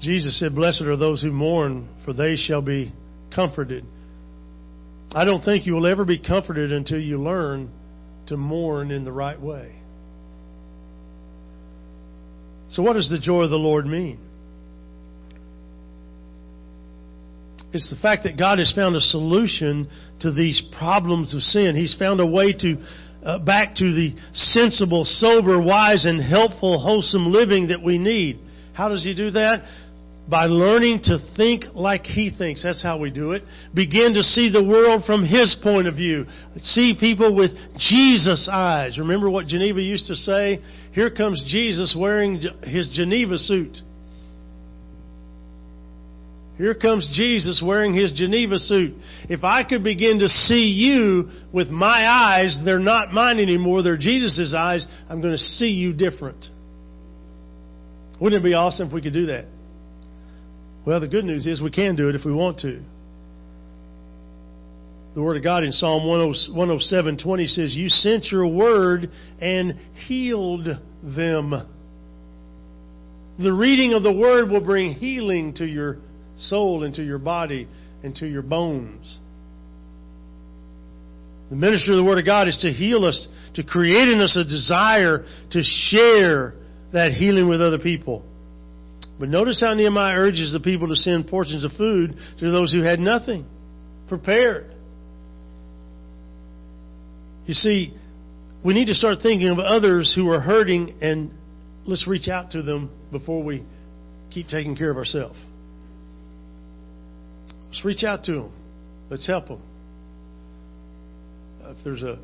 Jesus 0.00 0.40
said, 0.40 0.56
Blessed 0.56 0.82
are 0.82 0.96
those 0.96 1.22
who 1.22 1.30
mourn, 1.30 1.88
for 2.04 2.12
they 2.12 2.34
shall 2.34 2.62
be 2.62 2.92
comforted. 3.32 3.84
I 5.12 5.24
don't 5.24 5.44
think 5.44 5.66
you 5.66 5.74
will 5.74 5.86
ever 5.86 6.04
be 6.04 6.18
comforted 6.18 6.72
until 6.72 6.98
you 6.98 7.22
learn 7.22 7.70
to 8.26 8.36
mourn 8.36 8.90
in 8.90 9.04
the 9.04 9.12
right 9.12 9.40
way. 9.40 9.76
So, 12.70 12.82
what 12.82 12.94
does 12.94 13.08
the 13.08 13.20
joy 13.20 13.42
of 13.42 13.50
the 13.50 13.56
Lord 13.56 13.86
mean? 13.86 14.18
It's 17.74 17.90
the 17.90 17.96
fact 17.96 18.22
that 18.22 18.38
God 18.38 18.60
has 18.60 18.72
found 18.72 18.94
a 18.94 19.00
solution 19.00 19.90
to 20.20 20.30
these 20.32 20.62
problems 20.78 21.34
of 21.34 21.40
sin. 21.42 21.74
He's 21.74 21.96
found 21.98 22.20
a 22.20 22.26
way 22.26 22.52
to 22.52 22.76
uh, 23.24 23.38
back 23.40 23.74
to 23.76 23.92
the 23.92 24.14
sensible, 24.32 25.04
sober, 25.04 25.60
wise, 25.60 26.04
and 26.04 26.22
helpful, 26.22 26.78
wholesome 26.78 27.32
living 27.32 27.68
that 27.68 27.82
we 27.82 27.98
need. 27.98 28.38
How 28.74 28.88
does 28.90 29.02
He 29.02 29.12
do 29.12 29.32
that? 29.32 29.66
By 30.28 30.44
learning 30.44 31.00
to 31.04 31.18
think 31.36 31.64
like 31.74 32.04
He 32.04 32.30
thinks. 32.30 32.62
That's 32.62 32.80
how 32.80 32.98
we 32.98 33.10
do 33.10 33.32
it. 33.32 33.42
Begin 33.74 34.14
to 34.14 34.22
see 34.22 34.50
the 34.52 34.62
world 34.62 35.02
from 35.04 35.26
His 35.26 35.56
point 35.60 35.88
of 35.88 35.96
view. 35.96 36.26
See 36.58 36.96
people 36.98 37.34
with 37.34 37.50
Jesus' 37.76 38.48
eyes. 38.50 39.00
Remember 39.00 39.28
what 39.28 39.48
Geneva 39.48 39.82
used 39.82 40.06
to 40.06 40.14
say? 40.14 40.62
Here 40.92 41.10
comes 41.10 41.42
Jesus 41.44 41.96
wearing 41.98 42.40
his 42.62 42.88
Geneva 42.94 43.36
suit. 43.36 43.78
Here 46.56 46.74
comes 46.74 47.08
Jesus 47.12 47.62
wearing 47.64 47.94
his 47.94 48.12
Geneva 48.12 48.58
suit. 48.58 48.94
If 49.28 49.42
I 49.42 49.64
could 49.64 49.82
begin 49.82 50.20
to 50.20 50.28
see 50.28 50.66
you 50.66 51.30
with 51.52 51.68
my 51.68 52.06
eyes, 52.06 52.60
they're 52.64 52.78
not 52.78 53.12
mine 53.12 53.40
anymore, 53.40 53.82
they're 53.82 53.96
Jesus' 53.96 54.54
eyes, 54.56 54.86
I'm 55.08 55.20
going 55.20 55.32
to 55.32 55.38
see 55.38 55.70
you 55.70 55.92
different. 55.92 56.46
Wouldn't 58.20 58.40
it 58.40 58.44
be 58.46 58.54
awesome 58.54 58.88
if 58.88 58.94
we 58.94 59.02
could 59.02 59.12
do 59.12 59.26
that? 59.26 59.46
Well, 60.86 61.00
the 61.00 61.08
good 61.08 61.24
news 61.24 61.46
is 61.46 61.60
we 61.60 61.70
can 61.70 61.96
do 61.96 62.08
it 62.08 62.14
if 62.14 62.24
we 62.24 62.32
want 62.32 62.60
to. 62.60 62.80
The 65.14 65.22
Word 65.22 65.36
of 65.36 65.42
God 65.42 65.64
in 65.64 65.72
Psalm 65.72 66.06
107 66.06 67.18
20 67.18 67.46
says, 67.46 67.74
You 67.74 67.88
sent 67.88 68.26
your 68.26 68.46
word 68.46 69.10
and 69.40 69.78
healed 70.06 70.68
them. 71.02 71.68
The 73.38 73.52
reading 73.52 73.94
of 73.94 74.02
the 74.02 74.12
Word 74.12 74.50
will 74.50 74.64
bring 74.64 74.92
healing 74.92 75.54
to 75.54 75.66
your 75.66 75.98
soul 76.36 76.84
into 76.84 77.02
your 77.02 77.18
body 77.18 77.68
into 78.04 78.26
your 78.26 78.42
bones. 78.42 79.18
The 81.48 81.56
ministry 81.56 81.94
of 81.94 81.98
the 81.98 82.04
Word 82.04 82.18
of 82.18 82.26
God 82.26 82.48
is 82.48 82.58
to 82.58 82.70
heal 82.70 83.04
us, 83.04 83.26
to 83.54 83.64
create 83.64 84.08
in 84.08 84.20
us 84.20 84.36
a 84.36 84.44
desire 84.44 85.24
to 85.50 85.62
share 85.62 86.54
that 86.92 87.12
healing 87.12 87.48
with 87.48 87.60
other 87.60 87.78
people. 87.78 88.22
But 89.18 89.28
notice 89.28 89.60
how 89.60 89.72
Nehemiah 89.74 90.16
urges 90.16 90.52
the 90.52 90.60
people 90.60 90.88
to 90.88 90.96
send 90.96 91.28
portions 91.28 91.64
of 91.64 91.72
food 91.72 92.16
to 92.40 92.50
those 92.50 92.72
who 92.72 92.82
had 92.82 93.00
nothing 93.00 93.46
prepared. 94.08 94.72
You 97.46 97.54
see, 97.54 97.96
we 98.64 98.74
need 98.74 98.86
to 98.86 98.94
start 98.94 99.18
thinking 99.22 99.48
of 99.48 99.58
others 99.58 100.12
who 100.14 100.30
are 100.30 100.40
hurting 100.40 100.94
and 101.00 101.30
let's 101.86 102.06
reach 102.06 102.28
out 102.28 102.52
to 102.52 102.62
them 102.62 102.90
before 103.10 103.42
we 103.42 103.64
keep 104.30 104.48
taking 104.48 104.76
care 104.76 104.90
of 104.90 104.96
ourselves. 104.96 105.38
Let's 107.74 107.84
reach 107.84 108.04
out 108.04 108.22
to 108.26 108.32
them. 108.34 108.52
Let's 109.10 109.26
help 109.26 109.48
them. 109.48 109.60
If 111.62 111.78
there's 111.82 112.04
a 112.04 112.20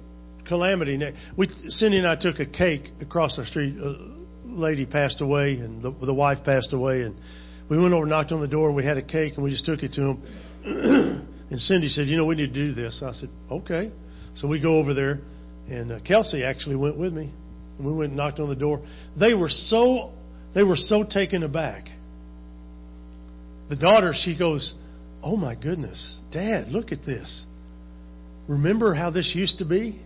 calamity, 0.47 0.97
we 1.37 1.49
Cindy 1.67 1.99
and 1.99 2.07
I 2.07 2.15
took 2.15 2.39
a 2.39 2.47
cake 2.47 2.85
across 3.01 3.35
the 3.37 3.45
street. 3.47 3.77
A 3.77 3.97
lady 4.47 4.87
passed 4.87 5.21
away, 5.21 5.55
and 5.55 5.83
the, 5.83 5.91
the 5.91 6.15
wife 6.15 6.45
passed 6.45 6.73
away, 6.73 7.03
and 7.03 7.17
we 7.69 7.79
went 7.79 7.93
over, 7.93 8.07
knocked 8.07 8.31
on 8.31 8.41
the 8.41 8.47
door, 8.47 8.69
and 8.69 8.77
we 8.77 8.85
had 8.85 8.97
a 8.97 9.03
cake, 9.03 9.35
and 9.35 9.43
we 9.43 9.51
just 9.51 9.65
took 9.65 9.83
it 9.83 9.93
to 9.95 10.01
them. 10.01 11.27
and 11.51 11.61
Cindy 11.61 11.89
said, 11.89 12.07
"You 12.07 12.17
know, 12.17 12.27
we 12.27 12.37
need 12.37 12.55
to 12.55 12.67
do 12.69 12.73
this." 12.73 13.03
I 13.05 13.11
said, 13.11 13.31
"Okay." 13.51 13.91
So 14.37 14.47
we 14.47 14.61
go 14.61 14.77
over 14.77 14.95
there, 14.95 15.19
and 15.69 15.91
uh, 15.91 15.99
Kelsey 16.07 16.45
actually 16.45 16.77
went 16.77 16.97
with 16.97 17.13
me, 17.13 17.29
and 17.77 17.85
we 17.85 17.93
went 17.93 18.11
and 18.11 18.17
knocked 18.17 18.39
on 18.39 18.51
the 18.51 18.55
door. 18.55 18.87
They 19.19 19.35
were 19.35 19.51
so 19.51 20.13
they 20.55 20.63
were 20.63 20.77
so 20.77 21.03
taken 21.03 21.43
aback. 21.43 21.87
The 23.69 23.75
daughter, 23.75 24.13
she 24.15 24.37
goes, 24.39 24.75
Oh 25.23 25.37
my 25.37 25.55
goodness, 25.55 26.19
Dad, 26.33 26.69
look 26.69 26.93
at 26.93 27.05
this. 27.05 27.45
Remember 28.49 28.95
how 28.95 29.11
this 29.11 29.33
used 29.35 29.59
to 29.59 29.65
be? 29.65 30.01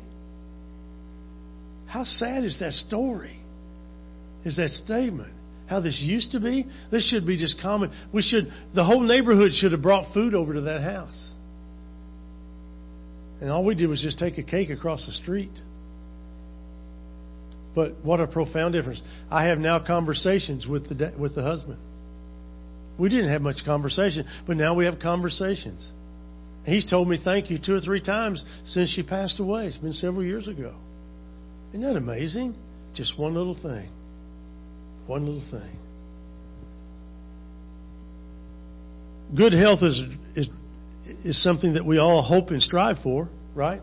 How 1.87 2.05
sad 2.05 2.44
is 2.44 2.59
that 2.61 2.72
story? 2.72 3.38
Is 4.44 4.57
that 4.57 4.70
statement? 4.70 5.33
How 5.66 5.81
this 5.81 6.00
used 6.03 6.33
to 6.33 6.40
be? 6.40 6.66
This 6.90 7.09
should 7.09 7.27
be 7.27 7.38
just 7.38 7.61
common. 7.61 7.92
We 8.12 8.22
should, 8.22 8.53
the 8.74 8.85
whole 8.85 9.00
neighborhood 9.00 9.53
should 9.55 9.72
have 9.72 9.81
brought 9.81 10.12
food 10.12 10.35
over 10.35 10.55
to 10.55 10.61
that 10.62 10.83
house. 10.83 11.33
And 13.40 13.50
all 13.50 13.64
we 13.64 13.74
did 13.74 13.88
was 13.88 14.03
just 14.03 14.18
take 14.18 14.38
a 14.38 14.42
cake 14.42 14.70
across 14.70 15.07
the 15.07 15.12
street. 15.12 15.53
But 17.74 17.96
what 18.03 18.20
a 18.20 18.27
profound 18.27 18.74
difference. 18.74 19.03
I 19.31 19.46
have 19.46 19.59
now 19.59 19.85
conversations 19.85 20.66
with 20.66 20.88
the, 20.88 21.12
with 21.18 21.35
the 21.35 21.42
husband. 21.42 21.79
We 22.98 23.09
didn't 23.09 23.30
have 23.30 23.42
much 23.42 23.64
conversation, 23.64 24.26
but 24.46 24.57
now 24.57 24.74
we 24.74 24.85
have 24.85 25.00
conversations. 25.00 25.92
He's 26.64 26.88
told 26.88 27.09
me 27.09 27.18
thank 27.22 27.50
you 27.50 27.59
two 27.59 27.74
or 27.74 27.80
three 27.80 28.00
times 28.00 28.44
since 28.64 28.90
she 28.90 29.02
passed 29.02 29.40
away. 29.40 29.66
It's 29.66 29.78
been 29.78 29.92
several 29.92 30.24
years 30.24 30.48
ago. 30.48 30.74
Isn't 31.72 31.83
that 31.83 31.96
amazing? 31.96 32.57
Just 32.94 33.18
one 33.18 33.35
little 33.35 33.54
thing. 33.61 33.90
One 35.07 35.26
little 35.26 35.50
thing. 35.50 35.76
Good 39.37 39.52
health 39.52 39.80
is, 39.83 40.00
is, 40.37 40.48
is 41.24 41.42
something 41.42 41.74
that 41.74 41.85
we 41.85 41.98
all 41.98 42.22
hope 42.22 42.50
and 42.50 42.62
strive 42.62 42.98
for, 43.02 43.28
right? 43.54 43.83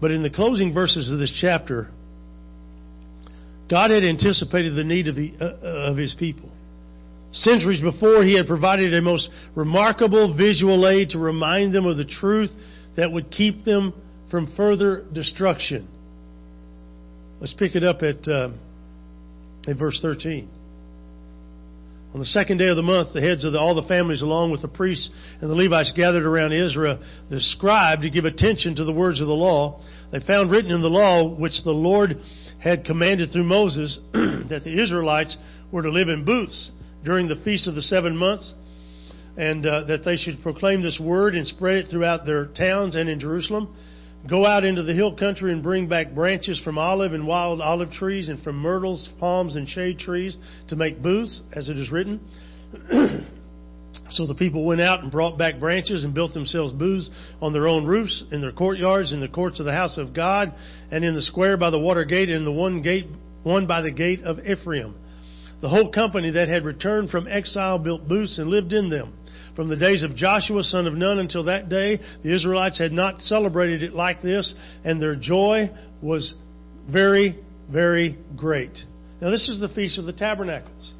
But 0.00 0.10
in 0.10 0.22
the 0.22 0.30
closing 0.30 0.74
verses 0.74 1.10
of 1.10 1.18
this 1.18 1.36
chapter, 1.40 1.88
God 3.68 3.90
had 3.90 4.02
anticipated 4.02 4.74
the 4.74 4.84
need 4.84 5.08
of, 5.08 5.16
the, 5.16 5.32
uh, 5.40 5.44
uh, 5.44 5.90
of 5.90 5.96
His 5.96 6.14
people. 6.18 6.50
Centuries 7.32 7.80
before, 7.80 8.24
He 8.24 8.36
had 8.36 8.46
provided 8.46 8.94
a 8.94 9.02
most 9.02 9.28
remarkable 9.54 10.36
visual 10.36 10.88
aid 10.88 11.10
to 11.10 11.18
remind 11.18 11.74
them 11.74 11.86
of 11.86 11.96
the 11.96 12.04
truth 12.04 12.50
that 12.96 13.12
would 13.12 13.30
keep 13.30 13.64
them 13.64 13.92
from 14.30 14.54
further 14.56 15.04
destruction. 15.12 15.88
Let's 17.40 17.54
pick 17.54 17.74
it 17.74 17.84
up 17.84 18.02
at, 18.02 18.26
uh, 18.26 18.50
at 19.66 19.76
verse 19.76 19.98
13. 20.02 20.48
On 22.14 22.20
the 22.20 22.26
second 22.26 22.56
day 22.56 22.68
of 22.68 22.76
the 22.76 22.82
month, 22.82 23.12
the 23.12 23.20
heads 23.20 23.44
of 23.44 23.52
the, 23.52 23.58
all 23.58 23.74
the 23.74 23.86
families, 23.86 24.22
along 24.22 24.50
with 24.50 24.62
the 24.62 24.68
priests 24.68 25.10
and 25.40 25.50
the 25.50 25.54
Levites, 25.54 25.92
gathered 25.94 26.24
around 26.24 26.52
Ezra, 26.52 26.98
the 27.28 27.38
scribe, 27.38 28.00
to 28.00 28.10
give 28.10 28.24
attention 28.24 28.74
to 28.76 28.84
the 28.84 28.92
words 28.92 29.20
of 29.20 29.26
the 29.26 29.34
law. 29.34 29.80
They 30.10 30.20
found 30.20 30.50
written 30.50 30.70
in 30.70 30.80
the 30.80 30.88
law, 30.88 31.28
which 31.28 31.62
the 31.64 31.70
Lord 31.70 32.16
had 32.60 32.84
commanded 32.84 33.30
through 33.32 33.44
Moses, 33.44 33.98
that 34.12 34.62
the 34.64 34.82
Israelites 34.82 35.36
were 35.70 35.82
to 35.82 35.90
live 35.90 36.08
in 36.08 36.24
booths 36.24 36.70
during 37.04 37.28
the 37.28 37.36
feast 37.44 37.68
of 37.68 37.74
the 37.74 37.82
seven 37.82 38.16
months, 38.16 38.52
and 39.36 39.64
uh, 39.64 39.84
that 39.84 40.04
they 40.04 40.16
should 40.16 40.40
proclaim 40.42 40.82
this 40.82 41.00
word 41.00 41.34
and 41.34 41.46
spread 41.46 41.76
it 41.76 41.86
throughout 41.90 42.26
their 42.26 42.46
towns 42.46 42.96
and 42.96 43.08
in 43.08 43.20
Jerusalem. 43.20 43.74
Go 44.28 44.44
out 44.44 44.64
into 44.64 44.82
the 44.82 44.94
hill 44.94 45.16
country 45.16 45.52
and 45.52 45.62
bring 45.62 45.88
back 45.88 46.12
branches 46.12 46.58
from 46.58 46.76
olive 46.76 47.12
and 47.12 47.26
wild 47.26 47.60
olive 47.60 47.92
trees 47.92 48.28
and 48.28 48.42
from 48.42 48.56
myrtles, 48.56 49.08
palms, 49.20 49.54
and 49.54 49.68
shade 49.68 49.98
trees 50.00 50.36
to 50.68 50.76
make 50.76 51.00
booths, 51.00 51.40
as 51.52 51.68
it 51.68 51.76
is 51.76 51.90
written. 51.92 52.20
so 54.10 54.26
the 54.26 54.34
people 54.34 54.64
went 54.64 54.80
out 54.80 55.02
and 55.02 55.12
brought 55.12 55.38
back 55.38 55.58
branches 55.60 56.04
and 56.04 56.14
built 56.14 56.32
themselves 56.32 56.72
booths 56.72 57.10
on 57.40 57.52
their 57.52 57.68
own 57.68 57.86
roofs, 57.86 58.24
in 58.32 58.40
their 58.40 58.52
courtyards, 58.52 59.12
in 59.12 59.20
the 59.20 59.28
courts 59.28 59.60
of 59.60 59.66
the 59.66 59.72
house 59.72 59.98
of 59.98 60.14
God, 60.14 60.54
and 60.90 61.04
in 61.04 61.14
the 61.14 61.22
square 61.22 61.56
by 61.56 61.70
the 61.70 61.78
water 61.78 62.04
gate, 62.04 62.30
and 62.30 62.46
the 62.46 62.52
one 62.52 62.82
gate, 62.82 63.06
one 63.42 63.66
by 63.66 63.82
the 63.82 63.90
gate 63.90 64.22
of 64.22 64.38
Ephraim. 64.40 64.94
The 65.60 65.68
whole 65.68 65.90
company 65.90 66.30
that 66.32 66.48
had 66.48 66.64
returned 66.64 67.10
from 67.10 67.26
exile 67.26 67.78
built 67.78 68.08
booths 68.08 68.38
and 68.38 68.48
lived 68.48 68.72
in 68.72 68.88
them. 68.88 69.14
From 69.56 69.68
the 69.68 69.76
days 69.76 70.04
of 70.04 70.14
Joshua, 70.14 70.62
son 70.62 70.86
of 70.86 70.94
Nun, 70.94 71.18
until 71.18 71.44
that 71.44 71.68
day, 71.68 71.98
the 72.22 72.32
Israelites 72.32 72.78
had 72.78 72.92
not 72.92 73.20
celebrated 73.20 73.82
it 73.82 73.92
like 73.92 74.22
this, 74.22 74.54
and 74.84 75.02
their 75.02 75.16
joy 75.16 75.68
was 76.00 76.34
very, 76.88 77.38
very 77.70 78.16
great. 78.36 78.78
Now, 79.20 79.30
this 79.30 79.48
is 79.48 79.60
the 79.60 79.68
Feast 79.68 79.98
of 79.98 80.04
the 80.04 80.12
Tabernacles. 80.12 80.94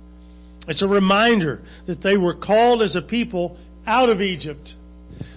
It's 0.68 0.82
a 0.82 0.86
reminder 0.86 1.62
that 1.86 2.02
they 2.02 2.16
were 2.16 2.34
called 2.34 2.82
as 2.82 2.94
a 2.94 3.02
people 3.02 3.58
out 3.86 4.10
of 4.10 4.20
Egypt. 4.20 4.74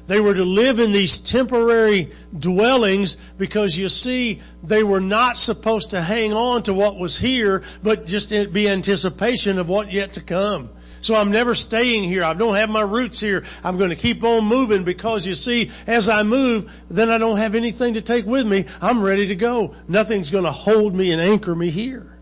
They 0.10 0.20
were 0.20 0.34
to 0.34 0.44
live 0.44 0.80
in 0.80 0.92
these 0.92 1.22
temporary 1.32 2.12
dwellings 2.38 3.16
because 3.40 3.76
you 3.78 3.88
see, 3.88 4.42
they 4.68 4.84
were 4.84 5.00
not 5.00 5.38
supposed 5.38 5.92
to 5.92 6.04
hang 6.04 6.34
on 6.34 6.64
to 6.64 6.74
what 6.74 7.00
was 7.00 7.18
here, 7.18 7.64
but 7.82 8.06
just 8.08 8.30
be 8.54 8.68
anticipation 8.68 9.58
of 9.58 9.70
what 9.70 9.92
yet 9.92 10.10
to 10.16 10.24
come. 10.24 10.70
So 11.02 11.16
I'm 11.16 11.32
never 11.32 11.56
staying 11.56 12.04
here. 12.04 12.24
I 12.24 12.36
don't 12.36 12.56
have 12.56 12.70
my 12.70 12.82
roots 12.82 13.20
here. 13.20 13.44
I'm 13.64 13.78
going 13.78 13.90
to 13.90 13.96
keep 13.96 14.24
on 14.24 14.44
moving 14.44 14.84
because 14.84 15.26
you 15.26 15.34
see, 15.34 15.72
as 15.88 16.10
I 16.12 16.24
move, 16.24 16.66
then 16.90 17.10
I 17.10 17.18
don't 17.18 17.38
have 17.38 17.56
anything 17.56 17.94
to 17.96 18.02
take 18.02 18.26
with 18.26 18.46
me. 18.46 18.66
I'm 18.82 19.02
ready 19.02 19.28
to 19.30 19.36
go. 19.36 19.76
Nothing's 19.88 20.30
going 20.30 20.44
to 20.44 20.52
hold 20.52 20.94
me 20.94 21.12
and 21.12 21.22
anchor 21.22 21.56
me 21.56 21.72
here. 21.72 22.18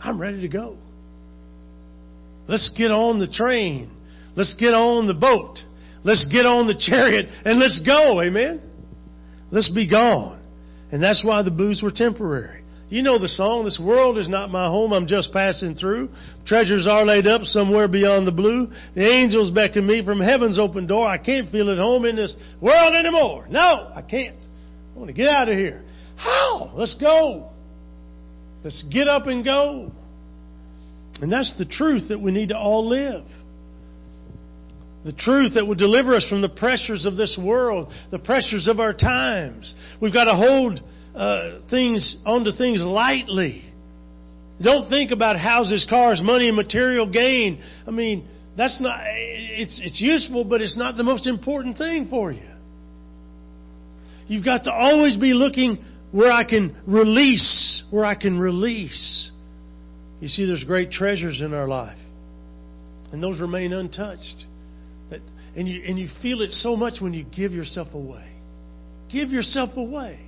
I'm 0.00 0.20
ready 0.20 0.40
to 0.40 0.48
go. 0.48 0.78
Let's 2.46 2.72
get 2.76 2.90
on 2.90 3.18
the 3.18 3.28
train. 3.28 3.90
Let's 4.36 4.54
get 4.54 4.74
on 4.74 5.06
the 5.06 5.14
boat. 5.14 5.58
Let's 6.02 6.26
get 6.30 6.46
on 6.46 6.66
the 6.66 6.74
chariot 6.78 7.26
and 7.44 7.58
let's 7.58 7.80
go. 7.84 8.20
Amen. 8.22 8.60
Let's 9.50 9.70
be 9.70 9.88
gone. 9.88 10.40
And 10.92 11.02
that's 11.02 11.24
why 11.24 11.42
the 11.42 11.50
booths 11.50 11.82
were 11.82 11.92
temporary. 11.92 12.62
You 12.90 13.02
know 13.02 13.18
the 13.18 13.28
song, 13.28 13.64
This 13.64 13.80
world 13.82 14.18
is 14.18 14.28
not 14.28 14.50
my 14.50 14.66
home, 14.66 14.92
I'm 14.92 15.06
just 15.06 15.32
passing 15.32 15.74
through. 15.74 16.10
Treasures 16.46 16.86
are 16.86 17.04
laid 17.04 17.26
up 17.26 17.42
somewhere 17.42 17.88
beyond 17.88 18.26
the 18.26 18.32
blue. 18.32 18.68
The 18.94 19.04
angels 19.04 19.50
beckon 19.50 19.86
me 19.86 20.04
from 20.04 20.20
heaven's 20.20 20.58
open 20.58 20.86
door. 20.86 21.08
I 21.08 21.18
can't 21.18 21.50
feel 21.50 21.70
at 21.70 21.78
home 21.78 22.04
in 22.04 22.14
this 22.14 22.36
world 22.60 22.94
anymore. 22.94 23.46
No, 23.48 23.90
I 23.92 24.02
can't. 24.02 24.36
I 24.94 24.98
want 24.98 25.08
to 25.08 25.14
get 25.14 25.28
out 25.28 25.48
of 25.48 25.56
here. 25.56 25.82
How? 26.16 26.72
Let's 26.74 26.94
go. 27.00 27.50
Let's 28.62 28.84
get 28.92 29.08
up 29.08 29.26
and 29.26 29.44
go. 29.44 29.90
And 31.20 31.30
that's 31.30 31.56
the 31.58 31.64
truth 31.64 32.08
that 32.08 32.20
we 32.20 32.32
need 32.32 32.48
to 32.48 32.56
all 32.56 32.88
live. 32.88 33.24
The 35.04 35.12
truth 35.12 35.54
that 35.54 35.66
will 35.66 35.74
deliver 35.74 36.14
us 36.14 36.26
from 36.28 36.40
the 36.40 36.48
pressures 36.48 37.04
of 37.04 37.16
this 37.16 37.38
world, 37.40 37.92
the 38.10 38.18
pressures 38.18 38.68
of 38.68 38.80
our 38.80 38.94
times. 38.94 39.74
We've 40.00 40.12
got 40.12 40.24
to 40.24 40.34
hold 40.34 40.80
uh, 41.14 41.60
things 41.70 42.16
onto 42.24 42.52
things 42.52 42.80
lightly. 42.80 43.64
Don't 44.62 44.88
think 44.88 45.10
about 45.10 45.38
houses, 45.38 45.86
cars, 45.88 46.20
money, 46.22 46.48
and 46.48 46.56
material 46.56 47.10
gain. 47.10 47.62
I 47.86 47.90
mean, 47.90 48.28
that's 48.56 48.80
not. 48.80 49.00
It's 49.04 49.80
it's 49.82 50.00
useful, 50.00 50.44
but 50.44 50.60
it's 50.60 50.76
not 50.76 50.96
the 50.96 51.02
most 51.02 51.26
important 51.26 51.76
thing 51.76 52.08
for 52.08 52.32
you. 52.32 52.48
You've 54.26 54.44
got 54.44 54.64
to 54.64 54.72
always 54.72 55.16
be 55.16 55.34
looking 55.34 55.84
where 56.12 56.30
I 56.30 56.44
can 56.44 56.76
release, 56.86 57.82
where 57.90 58.04
I 58.04 58.14
can 58.14 58.38
release. 58.38 59.30
You 60.24 60.28
see, 60.28 60.46
there's 60.46 60.64
great 60.64 60.90
treasures 60.90 61.42
in 61.42 61.52
our 61.52 61.68
life, 61.68 61.98
and 63.12 63.22
those 63.22 63.42
remain 63.42 63.74
untouched. 63.74 64.46
And 65.54 65.68
you, 65.68 65.82
and 65.86 65.98
you 65.98 66.08
feel 66.22 66.40
it 66.40 66.50
so 66.52 66.76
much 66.76 66.94
when 66.98 67.12
you 67.12 67.24
give 67.24 67.52
yourself 67.52 67.88
away. 67.92 68.26
Give 69.12 69.28
yourself 69.28 69.76
away. 69.76 70.18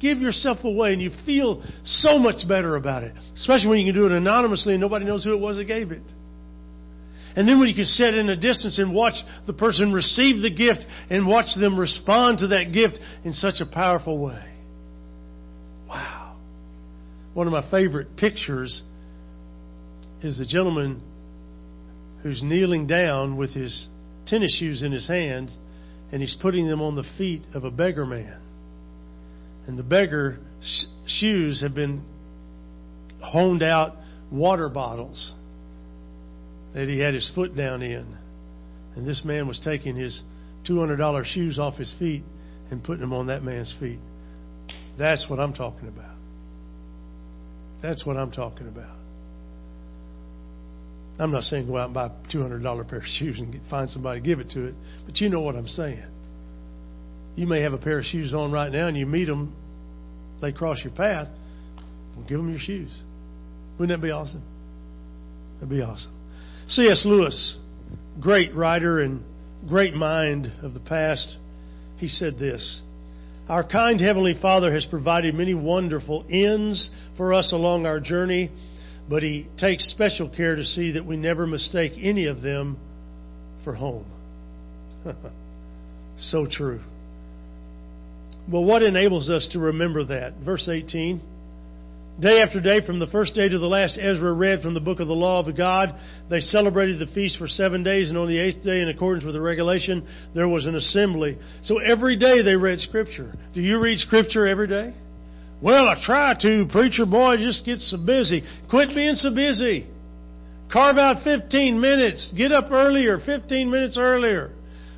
Give 0.00 0.18
yourself 0.18 0.64
away, 0.64 0.92
and 0.92 1.00
you 1.00 1.12
feel 1.24 1.62
so 1.84 2.18
much 2.18 2.48
better 2.48 2.74
about 2.74 3.04
it, 3.04 3.12
especially 3.36 3.68
when 3.68 3.78
you 3.78 3.92
can 3.92 3.94
do 3.94 4.06
it 4.06 4.12
anonymously 4.12 4.72
and 4.72 4.80
nobody 4.80 5.04
knows 5.04 5.22
who 5.22 5.32
it 5.32 5.40
was 5.40 5.56
that 5.56 5.66
gave 5.66 5.92
it. 5.92 6.02
And 7.36 7.46
then 7.46 7.60
when 7.60 7.68
you 7.68 7.76
can 7.76 7.84
sit 7.84 8.14
in 8.14 8.28
a 8.30 8.36
distance 8.36 8.80
and 8.80 8.92
watch 8.92 9.14
the 9.46 9.52
person 9.52 9.92
receive 9.92 10.42
the 10.42 10.50
gift 10.50 10.84
and 11.10 11.28
watch 11.28 11.54
them 11.54 11.78
respond 11.78 12.38
to 12.38 12.48
that 12.48 12.72
gift 12.72 12.98
in 13.24 13.32
such 13.32 13.60
a 13.60 13.66
powerful 13.72 14.18
way. 14.18 14.52
Wow. 15.88 16.36
One 17.34 17.46
of 17.46 17.52
my 17.52 17.70
favorite 17.70 18.16
pictures 18.16 18.82
is 20.22 20.38
the 20.38 20.46
gentleman 20.46 21.02
who's 22.22 22.42
kneeling 22.42 22.86
down 22.86 23.36
with 23.36 23.50
his 23.54 23.88
tennis 24.26 24.56
shoes 24.58 24.82
in 24.82 24.92
his 24.92 25.06
hand 25.06 25.50
and 26.10 26.20
he's 26.20 26.36
putting 26.40 26.66
them 26.68 26.80
on 26.82 26.96
the 26.96 27.04
feet 27.16 27.42
of 27.54 27.64
a 27.64 27.70
beggar 27.70 28.06
man. 28.06 28.40
And 29.66 29.78
the 29.78 29.82
beggar 29.82 30.38
shoes 31.06 31.60
have 31.62 31.74
been 31.74 32.02
honed 33.20 33.62
out 33.62 33.96
water 34.32 34.68
bottles 34.68 35.34
that 36.74 36.88
he 36.88 36.98
had 36.98 37.14
his 37.14 37.30
foot 37.34 37.56
down 37.56 37.82
in. 37.82 38.16
And 38.96 39.06
this 39.06 39.24
man 39.24 39.46
was 39.46 39.60
taking 39.60 39.96
his 39.96 40.22
$200 40.68 41.24
shoes 41.24 41.58
off 41.58 41.74
his 41.76 41.94
feet 41.98 42.22
and 42.70 42.82
putting 42.82 43.00
them 43.00 43.12
on 43.12 43.28
that 43.28 43.42
man's 43.42 43.74
feet. 43.78 44.00
That's 44.98 45.28
what 45.28 45.38
I'm 45.38 45.54
talking 45.54 45.88
about. 45.88 46.16
That's 47.82 48.04
what 48.04 48.16
I'm 48.16 48.32
talking 48.32 48.66
about. 48.66 48.97
I'm 51.18 51.32
not 51.32 51.42
saying 51.44 51.66
go 51.66 51.76
out 51.76 51.86
and 51.86 51.94
buy 51.94 52.06
a 52.06 52.10
$200 52.34 52.88
pair 52.88 52.98
of 52.98 53.04
shoes 53.04 53.38
and 53.38 53.52
get, 53.52 53.62
find 53.68 53.90
somebody 53.90 54.20
to 54.20 54.26
give 54.26 54.38
it 54.38 54.50
to 54.50 54.66
it, 54.66 54.74
but 55.04 55.20
you 55.20 55.28
know 55.28 55.40
what 55.40 55.56
I'm 55.56 55.66
saying. 55.66 56.04
You 57.34 57.46
may 57.46 57.62
have 57.62 57.72
a 57.72 57.78
pair 57.78 57.98
of 57.98 58.04
shoes 58.04 58.34
on 58.34 58.52
right 58.52 58.70
now 58.70 58.88
and 58.88 58.96
you 58.96 59.06
meet 59.06 59.26
them, 59.26 59.54
they 60.40 60.52
cross 60.52 60.78
your 60.84 60.92
path, 60.92 61.28
well, 62.16 62.24
give 62.28 62.38
them 62.38 62.50
your 62.50 62.60
shoes. 62.60 62.96
Wouldn't 63.78 64.00
that 64.00 64.04
be 64.04 64.12
awesome? 64.12 64.42
That'd 65.54 65.70
be 65.70 65.82
awesome. 65.82 66.12
C.S. 66.68 67.04
Lewis, 67.04 67.58
great 68.20 68.54
writer 68.54 69.00
and 69.00 69.22
great 69.68 69.94
mind 69.94 70.52
of 70.62 70.74
the 70.74 70.80
past, 70.80 71.36
he 71.96 72.08
said 72.08 72.38
this 72.38 72.80
Our 73.48 73.64
kind 73.64 74.00
Heavenly 74.00 74.36
Father 74.40 74.72
has 74.72 74.84
provided 74.84 75.34
many 75.34 75.54
wonderful 75.54 76.24
ends 76.30 76.90
for 77.16 77.34
us 77.34 77.52
along 77.52 77.86
our 77.86 77.98
journey 77.98 78.50
but 79.08 79.22
he 79.22 79.48
takes 79.56 79.90
special 79.90 80.28
care 80.28 80.56
to 80.56 80.64
see 80.64 80.92
that 80.92 81.04
we 81.04 81.16
never 81.16 81.46
mistake 81.46 81.92
any 82.00 82.26
of 82.26 82.42
them 82.42 82.76
for 83.64 83.74
home. 83.74 84.06
so 86.18 86.46
true. 86.50 86.80
Well, 88.50 88.64
what 88.64 88.82
enables 88.82 89.28
us 89.30 89.48
to 89.52 89.58
remember 89.58 90.04
that? 90.06 90.34
Verse 90.44 90.68
18. 90.68 91.20
Day 92.20 92.40
after 92.40 92.60
day, 92.60 92.84
from 92.84 92.98
the 92.98 93.06
first 93.06 93.34
day 93.34 93.48
to 93.48 93.58
the 93.58 93.66
last, 93.66 93.96
Ezra 93.96 94.32
read 94.32 94.60
from 94.60 94.74
the 94.74 94.80
book 94.80 94.98
of 94.98 95.06
the 95.06 95.14
law 95.14 95.46
of 95.46 95.56
God. 95.56 95.94
They 96.28 96.40
celebrated 96.40 96.98
the 96.98 97.12
feast 97.14 97.38
for 97.38 97.46
seven 97.46 97.84
days, 97.84 98.08
and 98.08 98.18
on 98.18 98.26
the 98.26 98.38
eighth 98.38 98.64
day, 98.64 98.80
in 98.80 98.88
accordance 98.88 99.24
with 99.24 99.34
the 99.34 99.40
regulation, 99.40 100.04
there 100.34 100.48
was 100.48 100.66
an 100.66 100.74
assembly. 100.74 101.38
So 101.62 101.78
every 101.78 102.18
day 102.18 102.42
they 102.42 102.56
read 102.56 102.80
Scripture. 102.80 103.32
Do 103.54 103.60
you 103.60 103.80
read 103.80 103.98
Scripture 103.98 104.48
every 104.48 104.66
day? 104.66 104.94
Well, 105.62 105.88
I 105.88 105.96
try 106.04 106.34
to. 106.42 106.66
Preacher 106.70 107.06
boy 107.06 107.36
just 107.38 107.64
get 107.64 107.80
so 107.80 107.96
busy. 108.04 108.42
Quit 108.70 108.90
being 108.94 109.14
so 109.14 109.34
busy. 109.34 109.88
Carve 110.72 110.98
out 110.98 111.24
15 111.24 111.80
minutes. 111.80 112.32
Get 112.36 112.52
up 112.52 112.70
earlier, 112.70 113.18
15 113.24 113.70
minutes 113.70 113.96
earlier. 113.98 114.52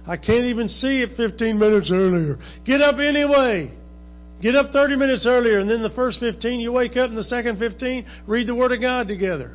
I 0.06 0.16
can't 0.16 0.46
even 0.46 0.68
see 0.68 1.02
it 1.02 1.10
15 1.16 1.58
minutes 1.58 1.90
earlier. 1.92 2.38
Get 2.64 2.80
up 2.80 2.98
anyway. 2.98 3.72
Get 4.42 4.56
up 4.56 4.72
30 4.72 4.96
minutes 4.96 5.26
earlier, 5.26 5.58
and 5.58 5.68
then 5.68 5.82
the 5.82 5.90
first 5.90 6.18
15 6.18 6.60
you 6.60 6.72
wake 6.72 6.96
up, 6.96 7.10
and 7.10 7.18
the 7.18 7.24
second 7.24 7.58
15 7.58 8.06
read 8.26 8.46
the 8.46 8.54
Word 8.54 8.72
of 8.72 8.80
God 8.80 9.06
together. 9.06 9.54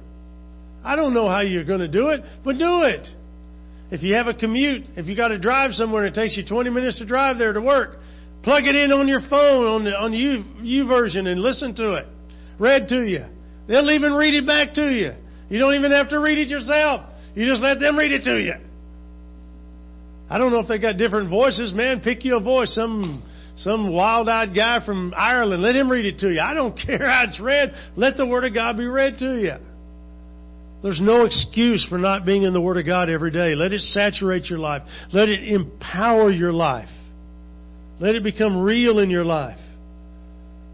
I 0.84 0.96
don't 0.96 1.14
know 1.14 1.28
how 1.28 1.42
you're 1.42 1.66
going 1.66 1.80
to 1.80 1.88
do 1.88 2.10
it, 2.10 2.22
but 2.44 2.60
do 2.60 2.84
it. 2.84 3.08
If 3.92 4.04
you 4.04 4.14
have 4.16 4.28
a 4.28 4.34
commute, 4.34 4.84
if 4.96 5.08
you 5.08 5.16
got 5.16 5.30
to 5.30 5.40
drive 5.40 5.74
somewhere 5.74 6.06
and 6.06 6.16
it 6.16 6.20
takes 6.20 6.38
you 6.38 6.46
20 6.46 6.70
minutes 6.70 7.00
to 7.00 7.06
drive 7.06 7.40
there 7.40 7.54
to 7.54 7.62
work, 7.62 7.98
Plug 8.46 8.64
it 8.66 8.76
in 8.76 8.92
on 8.92 9.08
your 9.08 9.22
phone 9.22 9.66
on 9.66 9.84
the 9.86 9.90
on 9.90 10.14
U 10.14 10.44
YouVersion 10.62 11.26
and 11.26 11.42
listen 11.42 11.74
to 11.78 11.96
it. 11.96 12.06
Read 12.60 12.88
to 12.90 13.04
you. 13.04 13.26
They'll 13.68 13.90
even 13.90 14.14
read 14.14 14.36
it 14.36 14.46
back 14.46 14.76
to 14.76 14.86
you. 14.88 15.14
You 15.50 15.58
don't 15.58 15.74
even 15.74 15.92
have 15.92 16.10
to 16.10 16.20
read 16.20 16.38
it 16.38 16.48
yourself. 16.48 17.02
You 17.34 17.50
just 17.50 17.64
let 17.64 17.80
them 17.80 17.98
read 17.98 18.12
it 18.12 18.24
to 18.26 18.40
you. 18.40 18.54
I 20.30 20.38
don't 20.38 20.52
know 20.52 20.60
if 20.60 20.68
they 20.68 20.78
got 20.78 20.98
different 20.98 21.32
voices, 21.32 21.74
man. 21.74 22.02
Pick 22.02 22.24
you 22.24 22.38
a 22.38 22.40
voice. 22.40 22.76
Some 22.76 23.24
some 23.58 23.92
wild-eyed 23.92 24.56
guy 24.56 24.86
from 24.86 25.16
Ireland. 25.18 25.64
Let 25.64 25.76
him 25.76 25.90
read 25.90 26.06
it 26.06 26.20
to 26.20 26.32
you. 26.32 26.40
I 26.40 26.54
don't 26.54 26.78
care 26.86 27.00
how 27.00 27.24
it's 27.28 27.40
read. 27.40 27.74
Let 27.96 28.16
the 28.16 28.28
Word 28.28 28.44
of 28.44 28.54
God 28.54 28.78
be 28.78 28.86
read 28.86 29.18
to 29.20 29.42
you. 29.42 29.56
There's 30.84 31.02
no 31.02 31.26
excuse 31.26 31.84
for 31.90 31.98
not 31.98 32.28
being 32.28 32.44
in 32.44 32.54
the 32.54 32.62
Word 32.62 32.78
of 32.78 32.86
God 32.86 33.10
every 33.10 33.32
day. 33.32 33.56
Let 33.56 33.74
it 33.74 33.82
saturate 33.82 34.52
your 34.52 34.60
life. 34.60 34.84
Let 35.12 35.30
it 35.30 35.52
empower 35.52 36.30
your 36.30 36.54
life. 36.54 36.90
Let 38.00 38.16
it 38.16 38.24
become 38.24 38.62
real 38.62 39.00
in 39.00 39.10
your 39.10 39.26
life. 39.26 39.60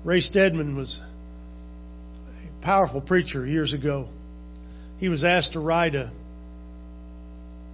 Ray 0.03 0.21
Stedman 0.21 0.75
was 0.75 0.99
a 0.99 2.63
powerful 2.63 3.01
preacher 3.01 3.45
years 3.45 3.73
ago. 3.73 4.10
He 4.99 5.10
was 5.10 5.23
asked 5.23 5.53
to 5.53 5.60
write 5.60 5.95
a 5.95 6.12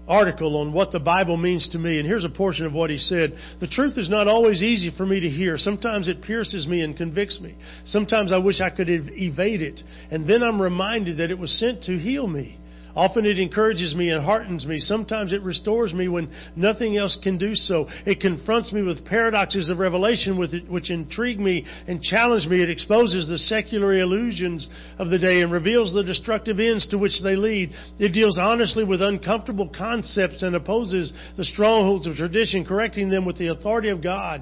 article 0.08 0.58
on 0.58 0.72
what 0.72 0.92
the 0.92 1.00
Bible 1.00 1.38
means 1.38 1.68
to 1.70 1.78
me. 1.78 2.00
And 2.00 2.08
here's 2.08 2.24
a 2.24 2.30
portion 2.30 2.66
of 2.66 2.74
what 2.74 2.90
he 2.90 2.98
said. 2.98 3.38
The 3.60 3.68
truth 3.68 3.98
is 3.98 4.10
not 4.10 4.28
always 4.28 4.64
easy 4.64 4.92
for 4.96 5.06
me 5.06 5.20
to 5.20 5.30
hear. 5.30 5.58
Sometimes 5.58 6.08
it 6.08 6.22
pierces 6.22 6.68
me 6.68 6.82
and 6.82 6.96
convicts 6.96 7.40
me. 7.42 7.56
Sometimes 7.86 8.32
I 8.32 8.38
wish 8.38 8.62
I 8.62 8.70
could 8.70 8.90
evade 8.90 9.62
it. 9.62 9.82
And 10.10 10.28
then 10.28 10.44
I'm 10.44 10.62
reminded 10.62 11.18
that 11.18 11.32
it 11.32 11.38
was 11.38 11.58
sent 11.60 11.84
to 11.84 11.98
heal 11.98 12.28
me. 12.28 12.58
Often 12.98 13.28
it 13.28 13.38
encourages 13.38 13.94
me 13.94 14.10
and 14.10 14.26
heartens 14.26 14.66
me. 14.66 14.80
Sometimes 14.80 15.32
it 15.32 15.44
restores 15.44 15.94
me 15.94 16.08
when 16.08 16.32
nothing 16.56 16.98
else 16.98 17.16
can 17.22 17.38
do 17.38 17.54
so. 17.54 17.88
It 18.08 18.20
confronts 18.20 18.74
me 18.74 18.82
with 18.82 19.06
paradoxes 19.06 19.70
of 19.70 19.78
revelation 19.78 20.40
which 20.40 20.90
intrigue 20.90 21.40
me 21.40 21.64
and 21.88 22.02
challenge 22.02 22.48
me. 22.48 22.64
It 22.64 22.72
exposes 22.72 23.28
the 23.28 23.38
secular 23.38 24.00
illusions 24.00 24.68
of 24.98 25.12
the 25.12 25.20
day 25.20 25.42
and 25.42 25.52
reveals 25.52 25.94
the 25.94 26.04
destructive 26.04 26.60
ends 26.60 26.88
to 26.88 26.98
which 26.98 27.22
they 27.22 27.36
lead. 27.36 27.70
It 28.00 28.14
deals 28.14 28.40
honestly 28.42 28.84
with 28.84 29.04
uncomfortable 29.04 29.70
concepts 29.70 30.42
and 30.42 30.56
opposes 30.56 31.14
the 31.38 31.46
strongholds 31.46 32.08
of 32.08 32.16
tradition, 32.16 32.66
correcting 32.66 33.10
them 33.10 33.26
with 33.26 33.38
the 33.38 33.50
authority 33.50 33.90
of 33.90 34.02
God. 34.02 34.42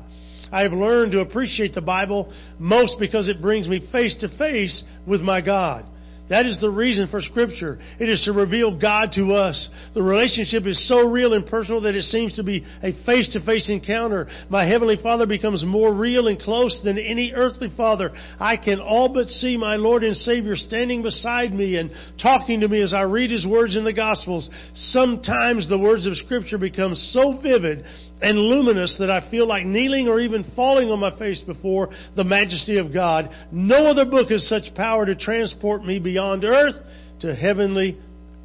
I 0.49 0.61
have 0.61 0.71
learned 0.71 1.11
to 1.11 1.19
appreciate 1.19 1.73
the 1.73 1.81
Bible 1.81 2.31
most 2.57 2.95
because 3.01 3.27
it 3.27 3.41
brings 3.41 3.67
me 3.67 3.85
face 3.91 4.15
to 4.21 4.29
face 4.37 4.81
with 5.05 5.19
my 5.19 5.41
God. 5.41 5.87
That 6.29 6.47
is 6.47 6.59
the 6.59 6.71
reason 6.71 7.07
for 7.07 7.21
Scripture. 7.21 7.77
It 7.99 8.09
is 8.09 8.21
to 8.21 8.33
reveal 8.33 8.79
God 8.79 9.11
to 9.13 9.33
us. 9.33 9.69
The 9.93 10.01
relationship 10.01 10.65
is 10.65 10.87
so 10.87 11.07
real 11.07 11.33
and 11.33 11.45
personal 11.45 11.81
that 11.81 11.93
it 11.93 12.03
seems 12.03 12.35
to 12.37 12.43
be 12.43 12.65
a 12.81 12.93
face 13.05 13.31
to 13.33 13.45
face 13.45 13.69
encounter. 13.69 14.27
My 14.49 14.65
Heavenly 14.65 14.97
Father 15.01 15.27
becomes 15.27 15.63
more 15.63 15.93
real 15.93 16.27
and 16.27 16.39
close 16.39 16.81
than 16.83 16.97
any 16.97 17.31
earthly 17.33 17.69
Father. 17.77 18.11
I 18.39 18.57
can 18.57 18.79
all 18.79 19.13
but 19.13 19.27
see 19.27 19.55
my 19.55 19.75
Lord 19.75 20.03
and 20.03 20.17
Savior 20.17 20.55
standing 20.55 21.03
beside 21.03 21.53
me 21.53 21.77
and 21.77 21.91
talking 22.19 22.61
to 22.61 22.67
me 22.67 22.81
as 22.81 22.91
I 22.91 23.03
read 23.03 23.29
His 23.29 23.45
words 23.45 23.75
in 23.75 23.83
the 23.83 23.93
Gospels. 23.93 24.49
Sometimes 24.73 25.69
the 25.69 25.77
words 25.77 26.07
of 26.07 26.17
Scripture 26.17 26.57
become 26.57 26.95
so 26.95 27.39
vivid 27.39 27.85
and 28.21 28.37
luminous 28.37 28.97
that 28.99 29.09
I 29.09 29.29
feel 29.29 29.47
like 29.47 29.65
kneeling 29.65 30.07
or 30.07 30.19
even 30.19 30.45
falling 30.55 30.89
on 30.89 30.99
my 30.99 31.17
face 31.17 31.41
before 31.41 31.89
the 32.15 32.23
majesty 32.23 32.77
of 32.77 32.93
God. 32.93 33.29
No 33.51 33.87
other 33.87 34.05
book 34.05 34.29
has 34.29 34.47
such 34.47 34.73
power 34.75 35.05
to 35.05 35.15
transport 35.15 35.83
me 35.83 35.99
beyond 35.99 36.43
earth 36.43 36.75
to 37.21 37.35
heavenly 37.35 37.97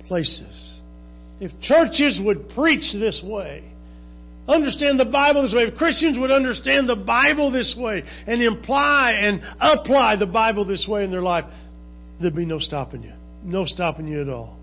places. 0.09 0.81
If 1.41 1.53
churches 1.63 2.21
would 2.23 2.51
preach 2.51 2.93
this 2.93 3.23
way, 3.25 3.65
understand 4.47 5.01
the 5.01 5.05
Bible 5.07 5.43
this 5.43 5.55
way, 5.55 5.63
if 5.63 5.77
Christians 5.77 6.19
would 6.19 6.31
understand 6.31 6.89
the 6.89 6.97
Bible 6.97 7.51
this 7.51 7.75
way 7.79 8.03
and 8.27 8.43
imply 8.43 9.13
and 9.13 9.41
apply 9.61 10.17
the 10.17 10.27
Bible 10.27 10.67
this 10.67 10.87
way 10.89 11.05
in 11.05 11.11
their 11.11 11.23
life, 11.23 11.45
there'd 12.21 12.35
be 12.37 12.45
no 12.45 12.59
stopping 12.59 13.03
you. 13.03 13.13
No 13.43 13.65
stopping 13.65 14.07
you 14.07 14.21
at 14.21 14.29
all. 14.29 14.60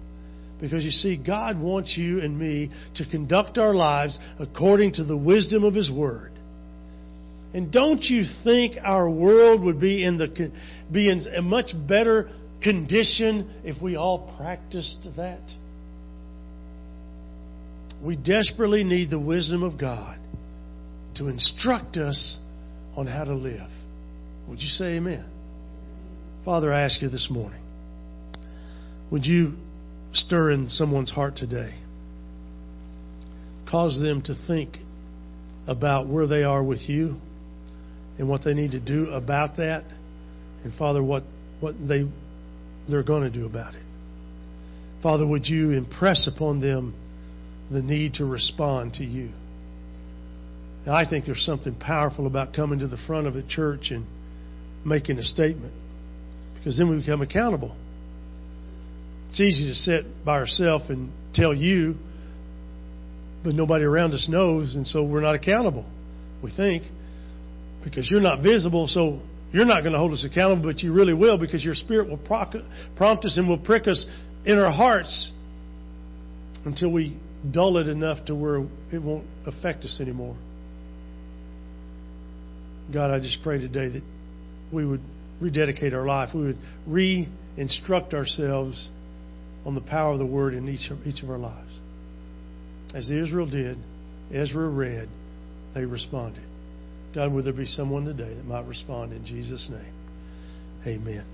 Because 0.59 0.83
you 0.83 0.91
see, 0.91 1.17
God 1.17 1.59
wants 1.59 1.95
you 1.97 2.19
and 2.19 2.37
me 2.37 2.71
to 2.95 3.05
conduct 3.05 3.57
our 3.57 3.75
lives 3.75 4.17
according 4.39 4.93
to 4.93 5.03
the 5.03 5.17
wisdom 5.17 5.63
of 5.63 5.75
His 5.75 5.91
Word. 5.91 6.31
And 7.53 7.71
don't 7.71 8.03
you 8.03 8.23
think 8.43 8.77
our 8.83 9.09
world 9.09 9.63
would 9.63 9.79
be 9.79 10.03
in 10.03 10.17
the 10.17 10.51
be 10.91 11.09
in 11.09 11.25
a 11.35 11.41
much 11.41 11.67
better 11.87 12.29
condition 12.61 13.61
if 13.63 13.81
we 13.81 13.95
all 13.95 14.35
practiced 14.37 15.07
that? 15.15 15.41
We 18.03 18.15
desperately 18.15 18.83
need 18.83 19.09
the 19.09 19.19
wisdom 19.19 19.63
of 19.63 19.79
God 19.79 20.19
to 21.15 21.29
instruct 21.29 21.97
us 21.97 22.37
on 22.95 23.07
how 23.07 23.23
to 23.23 23.33
live. 23.33 23.69
Would 24.49 24.61
you 24.61 24.67
say 24.67 24.97
amen? 24.97 25.25
Father, 26.45 26.71
I 26.71 26.81
ask 26.81 27.01
you 27.01 27.09
this 27.09 27.27
morning 27.29 27.61
Would 29.11 29.25
you 29.25 29.53
stir 30.13 30.51
in 30.51 30.69
someone's 30.69 31.11
heart 31.11 31.35
today? 31.35 31.75
Cause 33.69 33.99
them 33.99 34.21
to 34.23 34.33
think 34.47 34.77
about 35.67 36.07
where 36.07 36.27
they 36.27 36.43
are 36.43 36.63
with 36.63 36.87
you 36.87 37.17
and 38.17 38.29
what 38.29 38.43
they 38.43 38.53
need 38.53 38.71
to 38.71 38.79
do 38.79 39.09
about 39.09 39.57
that. 39.57 39.83
And 40.63 40.73
Father, 40.75 41.03
what, 41.03 41.23
what 41.59 41.75
they, 41.87 42.09
they're 42.89 43.03
going 43.03 43.23
to 43.23 43.29
do 43.29 43.45
about 43.45 43.75
it. 43.75 43.83
Father, 45.03 45.27
would 45.27 45.45
you 45.45 45.71
impress 45.71 46.29
upon 46.33 46.59
them 46.59 46.95
the 47.71 47.81
need 47.81 48.15
to 48.15 48.25
respond 48.25 48.93
to 48.93 49.03
you? 49.03 49.31
Now, 50.85 50.95
I 50.95 51.07
think 51.07 51.25
there's 51.25 51.45
something 51.45 51.75
powerful 51.75 52.27
about 52.27 52.53
coming 52.53 52.79
to 52.79 52.87
the 52.87 52.97
front 53.05 53.27
of 53.27 53.33
the 53.33 53.43
church 53.43 53.91
and 53.91 54.05
making 54.85 55.19
a 55.19 55.23
statement 55.23 55.73
because 56.55 56.77
then 56.77 56.89
we 56.89 56.97
become 56.97 57.21
accountable. 57.21 57.75
It's 59.29 59.39
easy 59.39 59.67
to 59.67 59.75
sit 59.75 60.25
by 60.25 60.39
ourselves 60.39 60.85
and 60.89 61.11
tell 61.33 61.53
you, 61.53 61.95
but 63.43 63.53
nobody 63.53 63.83
around 63.83 64.13
us 64.13 64.27
knows, 64.29 64.75
and 64.75 64.85
so 64.87 65.03
we're 65.03 65.21
not 65.21 65.35
accountable. 65.35 65.85
We 66.43 66.51
think 66.51 66.83
because 67.83 68.09
you're 68.09 68.21
not 68.21 68.41
visible, 68.41 68.87
so 68.87 69.19
you're 69.51 69.65
not 69.65 69.81
going 69.81 69.93
to 69.93 69.99
hold 69.99 70.13
us 70.13 70.25
accountable, 70.29 70.71
but 70.71 70.81
you 70.81 70.93
really 70.93 71.13
will 71.13 71.37
because 71.37 71.63
your 71.63 71.75
spirit 71.75 72.09
will 72.09 72.17
prompt 72.17 72.55
us 73.25 73.37
and 73.37 73.47
will 73.47 73.57
prick 73.57 73.87
us 73.87 74.05
in 74.45 74.57
our 74.57 74.71
hearts 74.71 75.31
until 76.65 76.91
we 76.91 77.17
dull 77.51 77.77
it 77.77 77.87
enough 77.87 78.25
to 78.25 78.35
where 78.35 78.57
it 78.91 79.01
won't 79.01 79.25
affect 79.45 79.83
us 79.85 79.99
anymore. 80.01 80.35
God, 82.93 83.11
I 83.11 83.19
just 83.19 83.43
pray 83.43 83.59
today 83.59 83.89
that 83.89 84.03
we 84.71 84.85
would 84.85 85.01
rededicate 85.41 85.93
our 85.93 86.05
life. 86.05 86.29
We 86.33 86.47
would 86.47 86.57
re 86.85 87.27
instruct 87.57 88.13
ourselves 88.13 88.89
on 89.67 89.75
the 89.75 89.81
power 89.81 90.13
of 90.13 90.17
the 90.17 90.25
Word 90.25 90.53
in 90.53 90.69
each 90.69 90.89
of, 90.89 91.05
each 91.05 91.21
of 91.21 91.29
our 91.29 91.37
lives. 91.37 91.79
As 92.95 93.09
Israel 93.09 93.45
did, 93.45 93.77
Ezra 94.33 94.69
read, 94.69 95.09
they 95.75 95.83
responded. 95.83 96.43
God, 97.13 97.33
would 97.33 97.43
there 97.43 97.51
be 97.51 97.65
someone 97.65 98.05
today 98.05 98.33
that 98.33 98.45
might 98.45 98.65
respond 98.65 99.11
in 99.11 99.25
Jesus' 99.25 99.69
name? 99.69 99.93
Amen. 100.87 101.25